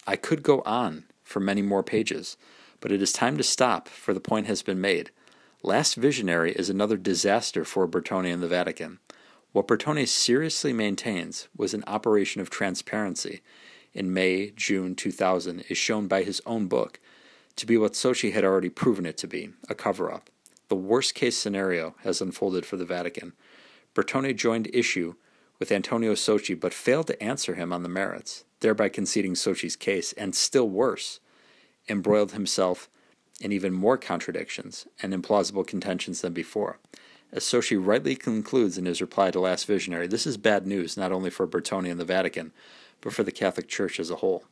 I 0.05 0.15
could 0.15 0.43
go 0.43 0.61
on 0.61 1.03
for 1.23 1.39
many 1.39 1.61
more 1.61 1.83
pages, 1.83 2.37
but 2.79 2.91
it 2.91 3.01
is 3.01 3.11
time 3.11 3.37
to 3.37 3.43
stop, 3.43 3.89
for 3.89 4.13
the 4.13 4.19
point 4.19 4.47
has 4.47 4.61
been 4.61 4.79
made. 4.79 5.11
Last 5.61 5.95
Visionary 5.95 6.53
is 6.53 6.69
another 6.69 6.95
disaster 6.95 7.65
for 7.65 7.87
Bertone 7.87 8.31
and 8.31 8.41
the 8.41 8.47
Vatican. 8.47 8.99
What 9.51 9.67
Bertone 9.67 10.07
seriously 10.07 10.71
maintains 10.71 11.47
was 11.57 11.73
an 11.73 11.83
operation 11.87 12.39
of 12.39 12.49
transparency 12.49 13.41
in 13.97 14.13
May, 14.13 14.51
June 14.51 14.93
2000 14.93 15.61
is 15.69 15.77
shown 15.77 16.07
by 16.07 16.21
his 16.21 16.39
own 16.45 16.67
book 16.67 16.99
to 17.55 17.65
be 17.65 17.77
what 17.77 17.93
Socci 17.93 18.31
had 18.31 18.45
already 18.45 18.69
proven 18.69 19.07
it 19.07 19.17
to 19.17 19.27
be 19.27 19.49
a 19.69 19.73
cover 19.73 20.11
up. 20.11 20.29
The 20.69 20.75
worst 20.75 21.15
case 21.15 21.37
scenario 21.37 21.95
has 22.03 22.21
unfolded 22.21 22.65
for 22.65 22.77
the 22.77 22.85
Vatican. 22.85 23.33
Bertone 23.95 24.35
joined 24.35 24.69
issue 24.73 25.15
with 25.59 25.71
Antonio 25.71 26.13
Socci 26.13 26.59
but 26.59 26.73
failed 26.73 27.07
to 27.07 27.23
answer 27.23 27.55
him 27.55 27.71
on 27.71 27.83
the 27.83 27.89
merits, 27.89 28.43
thereby 28.59 28.89
conceding 28.89 29.33
Socci's 29.33 29.75
case, 29.75 30.13
and 30.13 30.35
still 30.35 30.69
worse, 30.69 31.19
embroiled 31.87 32.33
himself 32.33 32.89
in 33.39 33.51
even 33.51 33.73
more 33.73 33.97
contradictions 33.97 34.87
and 35.01 35.13
implausible 35.13 35.65
contentions 35.65 36.21
than 36.21 36.33
before. 36.33 36.79
As 37.31 37.43
Socci 37.43 37.77
rightly 37.77 38.15
concludes 38.15 38.77
in 38.77 38.85
his 38.85 39.01
reply 39.01 39.31
to 39.31 39.39
Last 39.39 39.65
Visionary, 39.65 40.07
this 40.07 40.25
is 40.25 40.37
bad 40.37 40.65
news 40.65 40.97
not 40.97 41.11
only 41.11 41.29
for 41.29 41.47
Bertone 41.47 41.89
and 41.89 41.99
the 41.99 42.05
Vatican, 42.05 42.51
but 43.01 43.13
for 43.13 43.23
the 43.23 43.31
Catholic 43.31 43.67
Church 43.67 43.99
as 43.99 44.09
a 44.09 44.17
whole. 44.17 44.43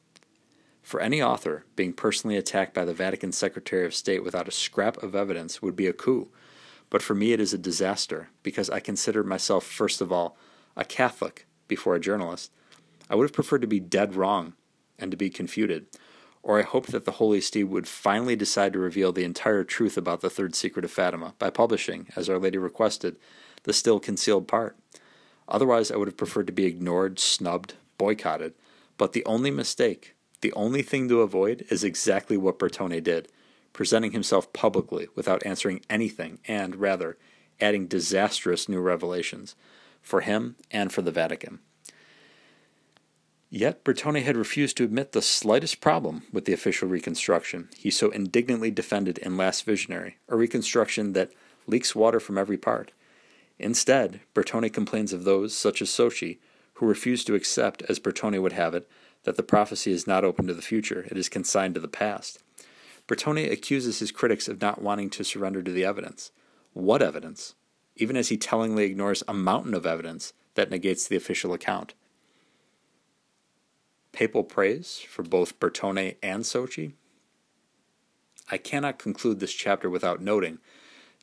For 0.86 1.02
any 1.02 1.22
author, 1.22 1.66
being 1.76 1.94
personally 1.94 2.38
attacked 2.38 2.76
by 2.76 2.86
the 2.86 2.94
Vatican 2.94 3.32
Secretary 3.32 3.86
of 3.86 3.96
State 3.96 4.24
without 4.24 4.48
a 4.48 4.52
scrap 4.52 5.02
of 5.02 5.16
evidence 5.16 5.62
would 5.62 5.76
be 5.76 5.88
a 5.88 5.94
coup. 5.94 6.30
But 6.92 7.02
for 7.02 7.16
me, 7.16 7.34
it 7.34 7.40
is 7.40 7.54
a 7.54 7.58
disaster 7.58 8.30
because 8.44 8.70
I 8.70 8.80
consider 8.80 9.24
myself, 9.24 9.66
first 9.66 10.00
of 10.00 10.12
all, 10.12 10.38
a 10.78 10.86
Catholic 10.86 11.48
before 11.68 11.96
a 11.96 12.00
journalist. 12.00 12.52
I 13.10 13.16
would 13.16 13.24
have 13.24 13.34
preferred 13.34 13.62
to 13.62 13.68
be 13.68 13.80
dead 13.80 14.16
wrong 14.16 14.54
and 15.00 15.10
to 15.10 15.18
be 15.18 15.30
confuted 15.30 15.88
or 16.46 16.60
I 16.60 16.62
hoped 16.62 16.92
that 16.92 17.06
the 17.06 17.14
Holy 17.14 17.42
See 17.42 17.64
would 17.64 17.88
finally 17.88 18.36
decide 18.36 18.72
to 18.74 18.80
reveal 18.80 19.12
the 19.12 19.24
entire 19.24 19.64
truth 19.64 19.98
about 19.98 20.22
the 20.22 20.30
third 20.30 20.54
secret 20.54 20.86
of 20.86 20.92
Fatima 20.92 21.34
by 21.40 21.50
publishing, 21.50 22.06
as 22.16 22.30
Our 22.30 22.38
Lady 22.38 22.60
requested, 22.60 23.18
the 23.64 23.74
still 23.74 24.00
concealed 24.00 24.48
part. 24.48 24.78
Otherwise, 25.48 25.90
I 25.90 25.98
would 25.98 26.08
have 26.08 26.18
preferred 26.18 26.46
to 26.46 26.54
be 26.54 26.66
ignored, 26.66 27.18
snubbed, 27.18 27.74
boycotted. 27.98 28.54
But 28.96 29.14
the 29.14 29.26
only 29.26 29.50
mistake, 29.50 30.15
the 30.42 30.54
only 30.54 30.82
thing 30.82 31.08
to 31.10 31.22
avoid, 31.22 31.66
is 31.70 31.84
exactly 31.84 32.38
what 32.38 32.60
Bertone 32.60 33.04
did, 33.04 33.30
presenting 33.74 34.12
himself 34.12 34.52
publicly 34.54 35.08
without 35.16 35.46
answering 35.46 35.82
anything, 35.90 36.40
and, 36.48 36.76
rather, 36.78 37.18
adding 37.60 37.88
disastrous 37.88 38.70
new 38.70 38.80
revelations 38.80 39.56
for 40.02 40.22
him 40.22 40.56
and 40.72 40.92
for 40.92 41.02
the 41.02 41.12
Vatican. 41.12 41.60
Yet 43.50 43.84
Bertone 43.84 44.24
had 44.24 44.36
refused 44.36 44.76
to 44.78 44.84
admit 44.84 45.12
the 45.12 45.22
slightest 45.22 45.80
problem 45.80 46.24
with 46.34 46.46
the 46.46 46.54
official 46.54 46.90
reconstruction 46.90 47.70
he 47.78 47.90
so 47.90 48.10
indignantly 48.10 48.72
defended 48.72 49.18
in 49.20 49.38
Last 49.38 49.64
Visionary, 49.64 50.18
a 50.28 50.36
reconstruction 50.36 51.14
that 51.14 51.32
leaks 51.68 51.96
water 51.96 52.20
from 52.20 52.38
every 52.38 52.58
part. 52.58 52.92
Instead, 53.58 54.20
Bertone 54.34 54.74
complains 54.74 55.14
of 55.14 55.24
those, 55.24 55.56
such 55.56 55.82
as 55.82 55.90
Socci, 55.90 56.40
who 56.76 56.86
refuse 56.86 57.24
to 57.24 57.36
accept, 57.36 57.82
as 57.84 58.00
Bertone 58.00 58.42
would 58.42 58.54
have 58.54 58.76
it, 58.76 58.90
that 59.26 59.36
the 59.38 59.44
prophecy 59.44 59.92
is 59.92 60.08
not 60.08 60.24
open 60.24 60.48
to 60.48 60.54
the 60.54 60.62
future, 60.62 61.06
it 61.12 61.18
is 61.18 61.30
consigned 61.30 61.76
to 61.76 61.82
the 61.82 61.88
past. 61.88 62.40
Bertone 63.08 63.52
accuses 63.52 64.00
his 64.00 64.12
critics 64.12 64.48
of 64.48 64.62
not 64.62 64.82
wanting 64.82 65.10
to 65.12 65.24
surrender 65.24 65.62
to 65.62 65.72
the 65.72 65.86
evidence. 65.86 66.32
What 66.74 67.02
evidence? 67.02 67.56
Even 67.96 68.16
as 68.16 68.30
he 68.30 68.38
tellingly 68.38 68.84
ignores 68.84 69.24
a 69.28 69.34
mountain 69.34 69.74
of 69.74 69.86
evidence 69.86 70.34
that 70.56 70.72
negates 70.72 71.08
the 71.08 71.16
official 71.16 71.54
account. 71.54 71.94
papal 74.12 74.44
praise 74.44 75.00
for 75.08 75.24
both 75.24 75.60
Bertone 75.60 76.16
and 76.24 76.44
Socci? 76.44 76.94
I 78.50 78.58
cannot 78.58 78.98
conclude 78.98 79.40
this 79.40 79.54
chapter 79.54 79.90
without 79.90 80.22
noting 80.22 80.60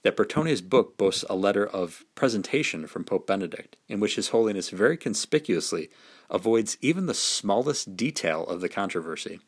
that 0.03 0.17
Bertone's 0.17 0.61
book 0.61 0.97
boasts 0.97 1.25
a 1.31 1.37
letter 1.37 1.67
of 1.67 2.05
presentation 2.15 2.87
from 2.87 3.05
Pope 3.05 3.27
Benedict, 3.27 3.77
in 3.89 4.01
which 4.01 4.17
His 4.17 4.29
Holiness 4.29 4.71
very 4.71 4.97
conspicuously 4.97 5.91
avoids 6.29 6.77
even 6.81 7.07
the 7.07 7.15
smallest 7.15 7.97
detail 7.97 8.45
of 8.45 8.61
the 8.61 8.69
controversy. 8.69 9.41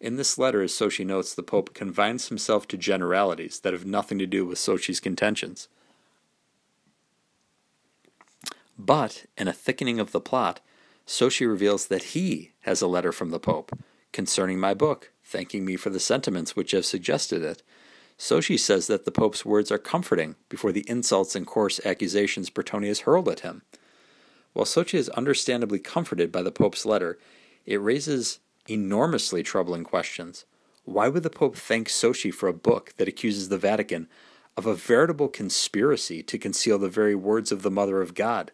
In 0.00 0.16
this 0.16 0.36
letter, 0.36 0.62
as 0.62 0.72
Socci 0.72 1.06
notes, 1.06 1.34
the 1.34 1.42
Pope 1.42 1.74
confines 1.74 2.28
himself 2.28 2.66
to 2.68 2.76
generalities 2.76 3.60
that 3.60 3.72
have 3.72 3.86
nothing 3.86 4.18
to 4.18 4.26
do 4.26 4.44
with 4.44 4.58
Socci's 4.58 5.00
contentions. 5.00 5.68
But, 8.76 9.26
in 9.38 9.46
a 9.46 9.52
thickening 9.52 10.00
of 10.00 10.10
the 10.10 10.20
plot, 10.20 10.60
Socci 11.06 11.48
reveals 11.48 11.86
that 11.86 12.02
he 12.02 12.52
has 12.62 12.82
a 12.82 12.88
letter 12.88 13.12
from 13.12 13.30
the 13.30 13.38
Pope 13.38 13.78
concerning 14.12 14.58
my 14.58 14.74
book, 14.74 15.10
thanking 15.22 15.64
me 15.64 15.76
for 15.76 15.90
the 15.90 16.00
sentiments 16.00 16.56
which 16.56 16.72
have 16.72 16.84
suggested 16.84 17.42
it. 17.42 17.62
Socci 18.24 18.58
says 18.58 18.86
that 18.86 19.04
the 19.04 19.10
Pope's 19.10 19.44
words 19.44 19.70
are 19.70 19.76
comforting 19.76 20.36
before 20.48 20.72
the 20.72 20.88
insults 20.88 21.36
and 21.36 21.46
coarse 21.46 21.78
accusations 21.84 22.48
Bertone 22.48 22.86
has 22.86 23.00
hurled 23.00 23.28
at 23.28 23.40
him. 23.40 23.60
While 24.54 24.64
Socci 24.64 24.94
is 24.94 25.10
understandably 25.10 25.78
comforted 25.78 26.32
by 26.32 26.40
the 26.40 26.50
Pope's 26.50 26.86
letter, 26.86 27.18
it 27.66 27.82
raises 27.82 28.38
enormously 28.66 29.42
troubling 29.42 29.84
questions. 29.84 30.46
Why 30.86 31.08
would 31.08 31.22
the 31.22 31.28
Pope 31.28 31.54
thank 31.54 31.88
Socci 31.88 32.32
for 32.32 32.48
a 32.48 32.54
book 32.54 32.94
that 32.96 33.08
accuses 33.08 33.50
the 33.50 33.58
Vatican 33.58 34.08
of 34.56 34.64
a 34.64 34.74
veritable 34.74 35.28
conspiracy 35.28 36.22
to 36.22 36.38
conceal 36.38 36.78
the 36.78 36.88
very 36.88 37.14
words 37.14 37.52
of 37.52 37.60
the 37.60 37.70
Mother 37.70 38.00
of 38.00 38.14
God, 38.14 38.52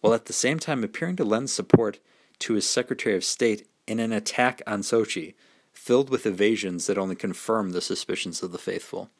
while 0.00 0.14
at 0.14 0.24
the 0.24 0.32
same 0.32 0.58
time 0.58 0.82
appearing 0.82 1.16
to 1.16 1.24
lend 1.24 1.50
support 1.50 1.98
to 2.38 2.54
his 2.54 2.66
Secretary 2.66 3.14
of 3.14 3.24
State 3.24 3.68
in 3.86 4.00
an 4.00 4.10
attack 4.10 4.62
on 4.66 4.80
Socci, 4.80 5.34
filled 5.72 6.10
with 6.10 6.26
evasions 6.26 6.86
that 6.86 6.98
only 6.98 7.16
confirm 7.16 7.70
the 7.70 7.80
suspicions 7.80 8.42
of 8.42 8.52
the 8.52 8.58
faithful? 8.58 9.10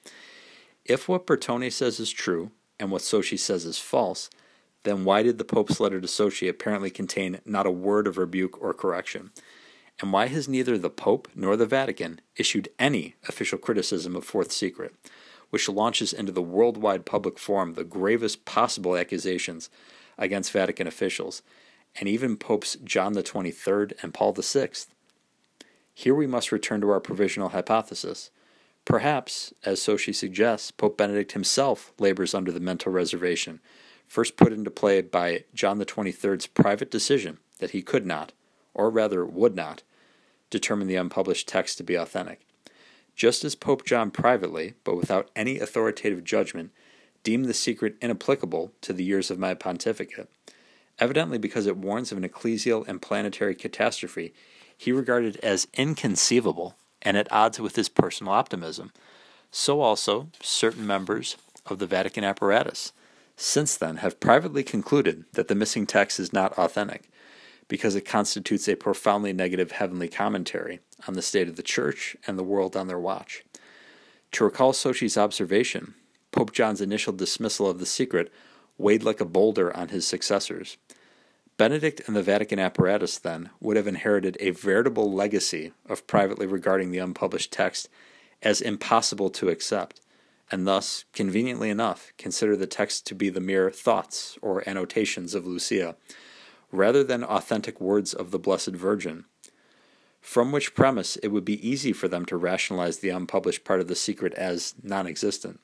If 0.85 1.09
what 1.09 1.27
Bertone 1.27 1.73
says 1.73 2.01
is 2.01 2.11
true, 2.11 2.51
and 2.79 2.91
what 2.91 3.03
Socci 3.03 3.39
says 3.39 3.65
is 3.65 3.79
false, 3.79 4.31
then 4.85 5.05
why 5.05 5.23
did 5.23 5.39
the 5.39 5.45
Pope's 5.45 5.79
letter 5.79 6.01
to 6.01 6.09
Sochi 6.09 6.49
apparently 6.49 6.91
contain 6.91 7.41
not 7.45 7.67
a 7.67 7.71
word 7.71 8.07
of 8.07 8.19
rebuke 8.19 8.61
or 8.61 8.75
correction? 8.75 9.31
and 10.01 10.13
why 10.13 10.27
has 10.27 10.49
neither 10.49 10.77
the 10.77 10.91
Pope 10.91 11.29
nor 11.35 11.57
the 11.57 11.67
Vatican 11.67 12.21
issued 12.37 12.69
any 12.79 13.15
official 13.29 13.59
criticism 13.59 14.17
of 14.17 14.25
Fourth 14.25 14.51
Secret, 14.51 14.95
which 15.51 15.69
launches 15.69 16.13
into 16.13 16.33
the 16.33 16.43
worldwide 16.43 17.07
public 17.07 17.39
forum 17.39 17.75
the 17.75 17.85
gravest 17.85 18.45
possible 18.45 18.97
accusations 18.97 19.71
against 20.19 20.53
Vatican 20.53 20.87
officials, 20.87 21.43
and 21.99 22.09
even 22.09 22.37
Popes 22.37 22.77
John 22.83 23.13
the 23.13 23.23
Twenty-Third 23.23 23.95
and 24.03 24.13
Paul 24.15 24.33
the 24.33 24.43
Sixth? 24.43 24.93
Here 25.95 26.15
we 26.15 26.27
must 26.27 26.53
return 26.53 26.81
to 26.81 26.91
our 26.91 27.01
provisional 27.01 27.51
hypothesis. 27.51 28.31
Perhaps, 28.85 29.53
as 29.65 29.81
Socci 29.81 30.15
suggests, 30.15 30.71
Pope 30.71 30.97
Benedict 30.97 31.33
himself 31.33 31.93
labors 31.99 32.35
under 32.35 32.51
the 32.51 32.61
mental 32.61 32.91
reservation, 32.91 33.61
first 34.07 34.37
put 34.37 34.53
into 34.53 34.71
play 34.71 35.01
by 35.03 35.45
John 35.55 35.79
the 35.79 35.85
Twenty-Third's 35.85 36.47
private 36.47 36.91
decision 36.91 37.39
that 37.61 37.71
he 37.71 37.83
could 37.83 38.05
not, 38.05 38.33
or 38.75 38.91
rather 38.91 39.25
would 39.25 39.55
not, 39.55 39.83
determine 40.51 40.89
the 40.89 40.97
unpublished 40.97 41.47
text 41.47 41.79
to 41.79 41.85
be 41.85 41.95
authentic. 41.95 42.41
Just 43.15 43.45
as 43.45 43.55
Pope 43.55 43.85
John 43.85 44.11
privately, 44.11 44.75
but 44.85 44.97
without 44.97 45.31
any 45.37 45.59
authoritative 45.59 46.25
judgment, 46.25 46.73
deemed 47.23 47.45
the 47.45 47.55
secret 47.55 47.97
inapplicable 48.01 48.73
to 48.81 48.93
the 48.93 49.05
years 49.05 49.31
of 49.31 49.39
my 49.39 49.55
pontificate, 49.55 50.29
evidently 50.99 51.39
because 51.39 51.67
it 51.67 51.77
warns 51.77 52.11
of 52.11 52.19
an 52.19 52.29
ecclesial 52.29 52.87
and 52.89 53.01
planetary 53.01 53.55
catastrophe 53.55 54.35
he 54.83 54.91
regarded 54.91 55.37
as 55.45 55.69
inconceivable 55.75 56.75
and 57.03 57.17
at 57.17 57.31
odds 57.31 57.61
with 57.61 57.77
his 57.77 57.89
personal 57.89 58.33
optimism, 58.33 58.91
so 59.49 59.81
also 59.81 60.27
certain 60.41 60.85
members 60.85 61.37
of 61.67 61.79
the 61.79 61.87
Vatican 61.87 62.25
apparatus 62.25 62.93
since 63.37 63.77
then 63.77 63.99
have 63.99 64.19
privately 64.19 64.65
concluded 64.65 65.25
that 65.35 65.47
the 65.47 65.55
missing 65.55 65.87
text 65.87 66.19
is 66.19 66.33
not 66.33 66.59
authentic 66.59 67.09
because 67.69 67.95
it 67.95 68.05
constitutes 68.05 68.69
a 68.69 68.75
profoundly 68.75 69.33
negative 69.33 69.71
heavenly 69.71 70.09
commentary 70.09 70.81
on 71.07 71.15
the 71.15 71.23
state 71.23 71.49
of 71.49 71.55
the 71.55 71.63
Church 71.63 72.17
and 72.27 72.37
the 72.37 72.43
world 72.43 72.77
on 72.77 72.89
their 72.89 72.99
watch. 72.99 73.45
To 74.33 74.45
recall 74.45 74.73
Socci's 74.73 75.17
observation, 75.17 75.95
Pope 76.33 76.53
John's 76.53 76.81
initial 76.81 77.13
dismissal 77.13 77.71
of 77.71 77.79
the 77.79 77.87
secret 77.87 78.33
weighed 78.79 79.05
like 79.05 79.21
a 79.21 79.25
boulder 79.25 79.75
on 79.77 79.91
his 79.91 80.09
successors. 80.09 80.77
Benedict 81.63 82.03
and 82.09 82.17
the 82.17 82.25
Vatican 82.25 82.59
apparatus, 82.59 83.21
then, 83.21 83.51
would 83.61 83.77
have 83.77 83.87
inherited 83.87 84.37
a 84.41 84.51
veritable 84.51 85.13
legacy 85.13 85.73
of 85.89 86.05
privately 86.09 86.45
regarding 86.45 86.91
the 86.91 86.99
unpublished 86.99 87.53
text 87.53 87.89
as 88.43 88.61
impossible 88.61 89.31
to 89.31 89.49
accept, 89.49 90.01
and 90.51 90.67
thus, 90.67 91.05
conveniently 91.13 91.71
enough, 91.71 92.13
consider 92.19 92.57
the 92.57 92.67
text 92.67 93.07
to 93.07 93.15
be 93.15 93.29
the 93.29 93.41
mere 93.41 93.71
thoughts 93.71 94.37
or 94.43 94.69
annotations 94.69 95.37
of 95.37 95.47
Lucia, 95.47 95.95
rather 96.73 97.05
than 97.05 97.23
authentic 97.23 97.81
words 97.81 98.13
of 98.13 98.33
the 98.33 98.41
Blessed 98.41 98.71
Virgin. 98.75 99.25
From 100.21 100.51
which 100.51 100.75
premise, 100.75 101.15
it 101.19 101.29
would 101.29 101.45
be 101.45 101.65
easy 101.65 101.93
for 101.93 102.09
them 102.09 102.25
to 102.25 102.37
rationalize 102.37 102.99
the 102.99 103.11
unpublished 103.11 103.63
part 103.63 103.79
of 103.79 103.87
the 103.87 103.95
secret 103.95 104.35
as 104.35 104.75
non 104.83 105.07
existent. 105.07 105.61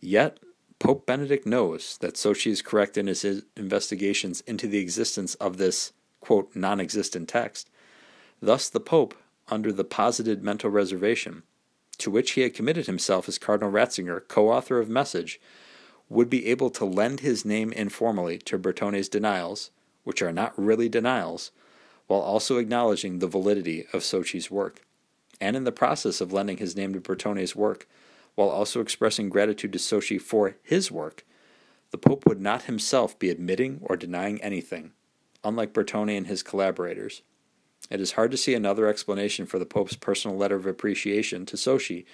Yet, 0.00 0.38
Pope 0.82 1.06
Benedict 1.06 1.46
knows 1.46 1.96
that 1.98 2.16
Socci 2.16 2.50
is 2.50 2.60
correct 2.60 2.98
in 2.98 3.06
his 3.06 3.44
investigations 3.56 4.40
into 4.48 4.66
the 4.66 4.80
existence 4.80 5.36
of 5.36 5.56
this, 5.56 5.92
quote, 6.20 6.56
non 6.56 6.80
existent 6.80 7.28
text. 7.28 7.70
Thus, 8.40 8.68
the 8.68 8.80
Pope, 8.80 9.14
under 9.46 9.70
the 9.70 9.84
posited 9.84 10.42
mental 10.42 10.70
reservation, 10.70 11.44
to 11.98 12.10
which 12.10 12.32
he 12.32 12.40
had 12.40 12.54
committed 12.54 12.86
himself 12.86 13.28
as 13.28 13.38
Cardinal 13.38 13.70
Ratzinger, 13.70 14.26
co 14.26 14.50
author 14.50 14.80
of 14.80 14.88
Message, 14.88 15.40
would 16.08 16.28
be 16.28 16.46
able 16.46 16.70
to 16.70 16.84
lend 16.84 17.20
his 17.20 17.44
name 17.44 17.72
informally 17.72 18.36
to 18.38 18.58
Bertone's 18.58 19.08
denials 19.08 19.70
which 20.02 20.20
are 20.20 20.32
not 20.32 20.52
really 20.58 20.88
denials, 20.88 21.52
while 22.08 22.22
also 22.22 22.58
acknowledging 22.58 23.20
the 23.20 23.28
validity 23.28 23.86
of 23.92 24.00
Socci's 24.00 24.50
work. 24.50 24.82
And 25.40 25.54
in 25.54 25.62
the 25.62 25.70
process 25.70 26.20
of 26.20 26.32
lending 26.32 26.56
his 26.56 26.74
name 26.74 26.92
to 26.94 27.00
Bertone's 27.00 27.54
work, 27.54 27.86
while 28.34 28.48
also 28.48 28.80
expressing 28.80 29.28
gratitude 29.28 29.72
to 29.72 29.78
Socci 29.78 30.20
for 30.20 30.56
his 30.62 30.90
work, 30.90 31.24
the 31.90 31.98
Pope 31.98 32.26
would 32.26 32.40
not 32.40 32.62
himself 32.62 33.18
be 33.18 33.30
admitting 33.30 33.78
or 33.82 33.96
denying 33.96 34.40
anything, 34.42 34.92
unlike 35.44 35.74
Bertone 35.74 36.16
and 36.16 36.26
his 36.26 36.42
collaborators. 36.42 37.22
It 37.90 38.00
is 38.00 38.12
hard 38.12 38.30
to 38.30 38.36
see 38.36 38.54
another 38.54 38.86
explanation 38.86 39.44
for 39.44 39.58
the 39.58 39.66
Pope's 39.66 39.96
personal 39.96 40.36
letter 40.36 40.56
of 40.56 40.66
appreciation 40.66 41.44
to 41.46 41.56
Socci 41.56 42.06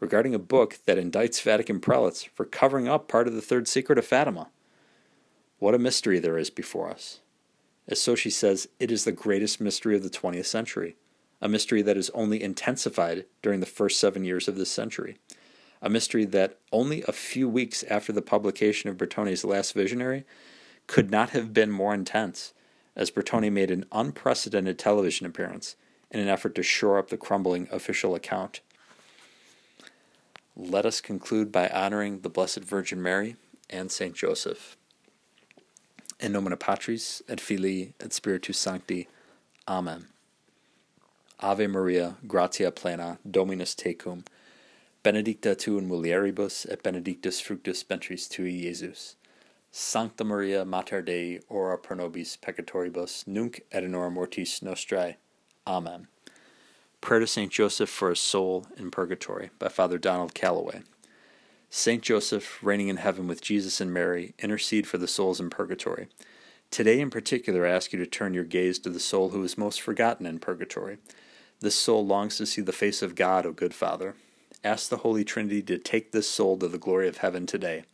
regarding 0.00 0.34
a 0.34 0.38
book 0.38 0.78
that 0.84 0.98
indicts 0.98 1.40
Vatican 1.40 1.80
prelates 1.80 2.24
for 2.24 2.44
covering 2.44 2.88
up 2.88 3.08
part 3.08 3.26
of 3.26 3.34
the 3.34 3.40
third 3.40 3.66
secret 3.66 3.98
of 3.98 4.04
Fatima. 4.04 4.48
What 5.58 5.74
a 5.74 5.78
mystery 5.78 6.18
there 6.18 6.36
is 6.36 6.50
before 6.50 6.90
us. 6.90 7.20
As 7.88 7.98
Socci 7.98 8.32
says, 8.32 8.68
it 8.78 8.90
is 8.90 9.04
the 9.04 9.12
greatest 9.12 9.60
mystery 9.60 9.96
of 9.96 10.02
the 10.02 10.10
20th 10.10 10.46
century, 10.46 10.96
a 11.40 11.48
mystery 11.48 11.80
that 11.82 11.96
is 11.96 12.10
only 12.10 12.42
intensified 12.42 13.26
during 13.40 13.60
the 13.60 13.66
first 13.66 14.00
seven 14.00 14.24
years 14.24 14.48
of 14.48 14.56
this 14.56 14.70
century, 14.70 15.18
a 15.84 15.90
mystery 15.90 16.24
that 16.24 16.56
only 16.72 17.04
a 17.06 17.12
few 17.12 17.46
weeks 17.46 17.84
after 17.84 18.10
the 18.10 18.22
publication 18.22 18.88
of 18.88 18.96
Bertone's 18.96 19.44
last 19.44 19.74
visionary 19.74 20.24
could 20.86 21.10
not 21.10 21.30
have 21.30 21.52
been 21.52 21.70
more 21.70 21.92
intense, 21.92 22.54
as 22.96 23.10
Bertone 23.10 23.52
made 23.52 23.70
an 23.70 23.84
unprecedented 23.92 24.78
television 24.78 25.26
appearance 25.26 25.76
in 26.10 26.20
an 26.20 26.28
effort 26.28 26.54
to 26.54 26.62
shore 26.62 26.98
up 26.98 27.10
the 27.10 27.18
crumbling 27.18 27.68
official 27.70 28.14
account. 28.14 28.60
Let 30.56 30.86
us 30.86 31.02
conclude 31.02 31.52
by 31.52 31.68
honoring 31.68 32.20
the 32.20 32.30
Blessed 32.30 32.60
Virgin 32.60 33.02
Mary 33.02 33.36
and 33.68 33.92
Saint 33.92 34.14
Joseph. 34.14 34.78
In 36.18 36.32
nomine 36.32 36.56
Patris 36.56 37.20
et 37.28 37.40
Filii 37.40 37.92
et 38.00 38.12
Spiritus 38.14 38.58
Sancti. 38.58 39.08
Amen. 39.68 40.06
Ave 41.40 41.66
Maria, 41.66 42.16
gratia 42.26 42.70
plena, 42.70 43.18
Dominus 43.28 43.74
tecum, 43.74 44.24
benedicta 45.04 45.54
tu 45.54 45.76
in 45.76 45.86
mulieribus 45.86 46.66
et 46.70 46.82
benedictus 46.82 47.38
fructus 47.38 47.82
ventris 47.82 48.26
tui, 48.26 48.64
Iesus. 48.64 49.16
Sancta 49.70 50.24
Maria, 50.24 50.64
Mater 50.64 51.02
Dei, 51.02 51.40
ora 51.50 51.76
pro 51.76 51.94
nobis 51.94 52.38
peccatoribus, 52.38 53.26
nunc 53.26 53.60
et 53.70 53.84
in 53.84 53.92
hora 53.92 54.10
mortis 54.10 54.60
nostrae. 54.60 55.16
Amen. 55.66 56.08
Prayer 57.02 57.20
to 57.20 57.26
Saint 57.26 57.52
Joseph 57.52 57.90
for 57.90 58.10
a 58.10 58.16
soul 58.16 58.66
in 58.78 58.90
purgatory 58.90 59.50
by 59.58 59.68
Father 59.68 59.98
Donald 59.98 60.32
Calloway. 60.32 60.80
Saint 61.68 62.02
Joseph, 62.02 62.62
reigning 62.62 62.88
in 62.88 62.96
heaven 62.96 63.26
with 63.26 63.42
Jesus 63.42 63.82
and 63.82 63.92
Mary, 63.92 64.32
intercede 64.38 64.86
for 64.86 64.96
the 64.96 65.08
souls 65.08 65.38
in 65.38 65.50
purgatory. 65.50 66.08
Today, 66.70 67.00
in 67.00 67.10
particular, 67.10 67.66
I 67.66 67.72
ask 67.72 67.92
you 67.92 67.98
to 67.98 68.06
turn 68.06 68.32
your 68.32 68.44
gaze 68.44 68.78
to 68.78 68.90
the 68.90 69.00
soul 69.00 69.30
who 69.30 69.44
is 69.44 69.58
most 69.58 69.82
forgotten 69.82 70.24
in 70.24 70.38
purgatory. 70.38 70.96
This 71.60 71.74
soul 71.74 72.06
longs 72.06 72.38
to 72.38 72.46
see 72.46 72.62
the 72.62 72.72
face 72.72 73.02
of 73.02 73.14
God, 73.14 73.44
O 73.44 73.52
good 73.52 73.74
Father. 73.74 74.14
Ask 74.64 74.88
the 74.88 74.98
Holy 74.98 75.24
Trinity 75.24 75.60
to 75.62 75.76
take 75.76 76.12
this 76.12 76.28
soul 76.28 76.56
to 76.56 76.68
the 76.68 76.78
glory 76.78 77.06
of 77.06 77.18
heaven 77.18 77.44
today. 77.44 77.84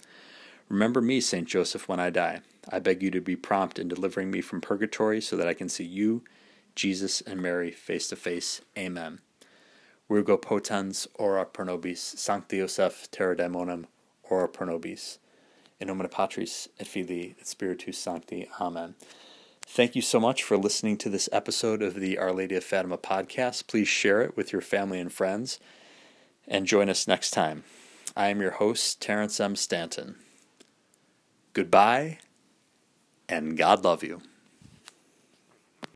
Remember 0.69 1.01
me, 1.01 1.21
Saint 1.21 1.49
Joseph, 1.49 1.89
when 1.89 1.99
I 1.99 2.11
die. 2.11 2.43
I 2.69 2.79
beg 2.79 3.03
you 3.03 3.11
to 3.11 3.21
be 3.21 3.35
prompt 3.35 3.77
in 3.77 3.89
delivering 3.89 4.31
me 4.31 4.41
from 4.41 4.61
purgatory 4.61 5.21
so 5.21 5.37
that 5.37 5.49
I 5.49 5.55
can 5.55 5.69
see 5.69 5.85
you, 5.85 6.23
Jesus 6.77 7.23
and 7.23 7.43
Mary 7.43 7.73
face 7.73 8.07
to 8.09 8.17
face. 8.17 8.61
Amen. 8.79 9.19
Virgo 10.09 10.37
potens, 10.37 11.09
ora 11.17 11.45
pro 11.45 11.65
nobis, 11.65 11.99
Sancti 11.99 12.59
Joseph, 12.59 13.11
terror 13.11 13.35
daemonum, 13.35 13.87
ora 14.31 14.49
pro 14.49 14.67
nobis. 14.67 15.19
In 15.81 15.89
nomine 15.89 16.09
Patris 16.09 16.69
et 16.79 16.87
Filii 16.87 17.35
et 17.41 17.47
Spiritus 17.49 17.99
Sancti. 17.99 18.49
Amen. 18.61 18.95
Thank 19.63 19.97
you 19.97 20.03
so 20.03 20.21
much 20.21 20.45
for 20.45 20.57
listening 20.57 20.99
to 20.99 21.09
this 21.09 21.29
episode 21.33 21.83
of 21.83 21.95
the 21.95 22.17
Our 22.19 22.33
Lady 22.33 22.55
of 22.55 22.63
Fatima 22.63 22.99
podcast. 22.99 23.67
Please 23.67 23.89
share 23.89 24.21
it 24.21 24.37
with 24.37 24.53
your 24.53 24.63
family 24.63 25.01
and 25.01 25.13
friends 25.13 25.59
and 26.51 26.67
join 26.67 26.91
us 26.91 27.09
next 27.09 27.31
time. 27.31 27.65
I 28.17 28.29
am 28.29 28.41
your 28.43 28.51
host, 28.51 29.01
Terrence 29.01 29.41
M. 29.41 29.57
Stanton. 29.57 30.17
Goodbye, 31.55 32.19
and 33.29 33.57
God 33.57 33.85
love 33.85 34.03
you. 34.05 34.21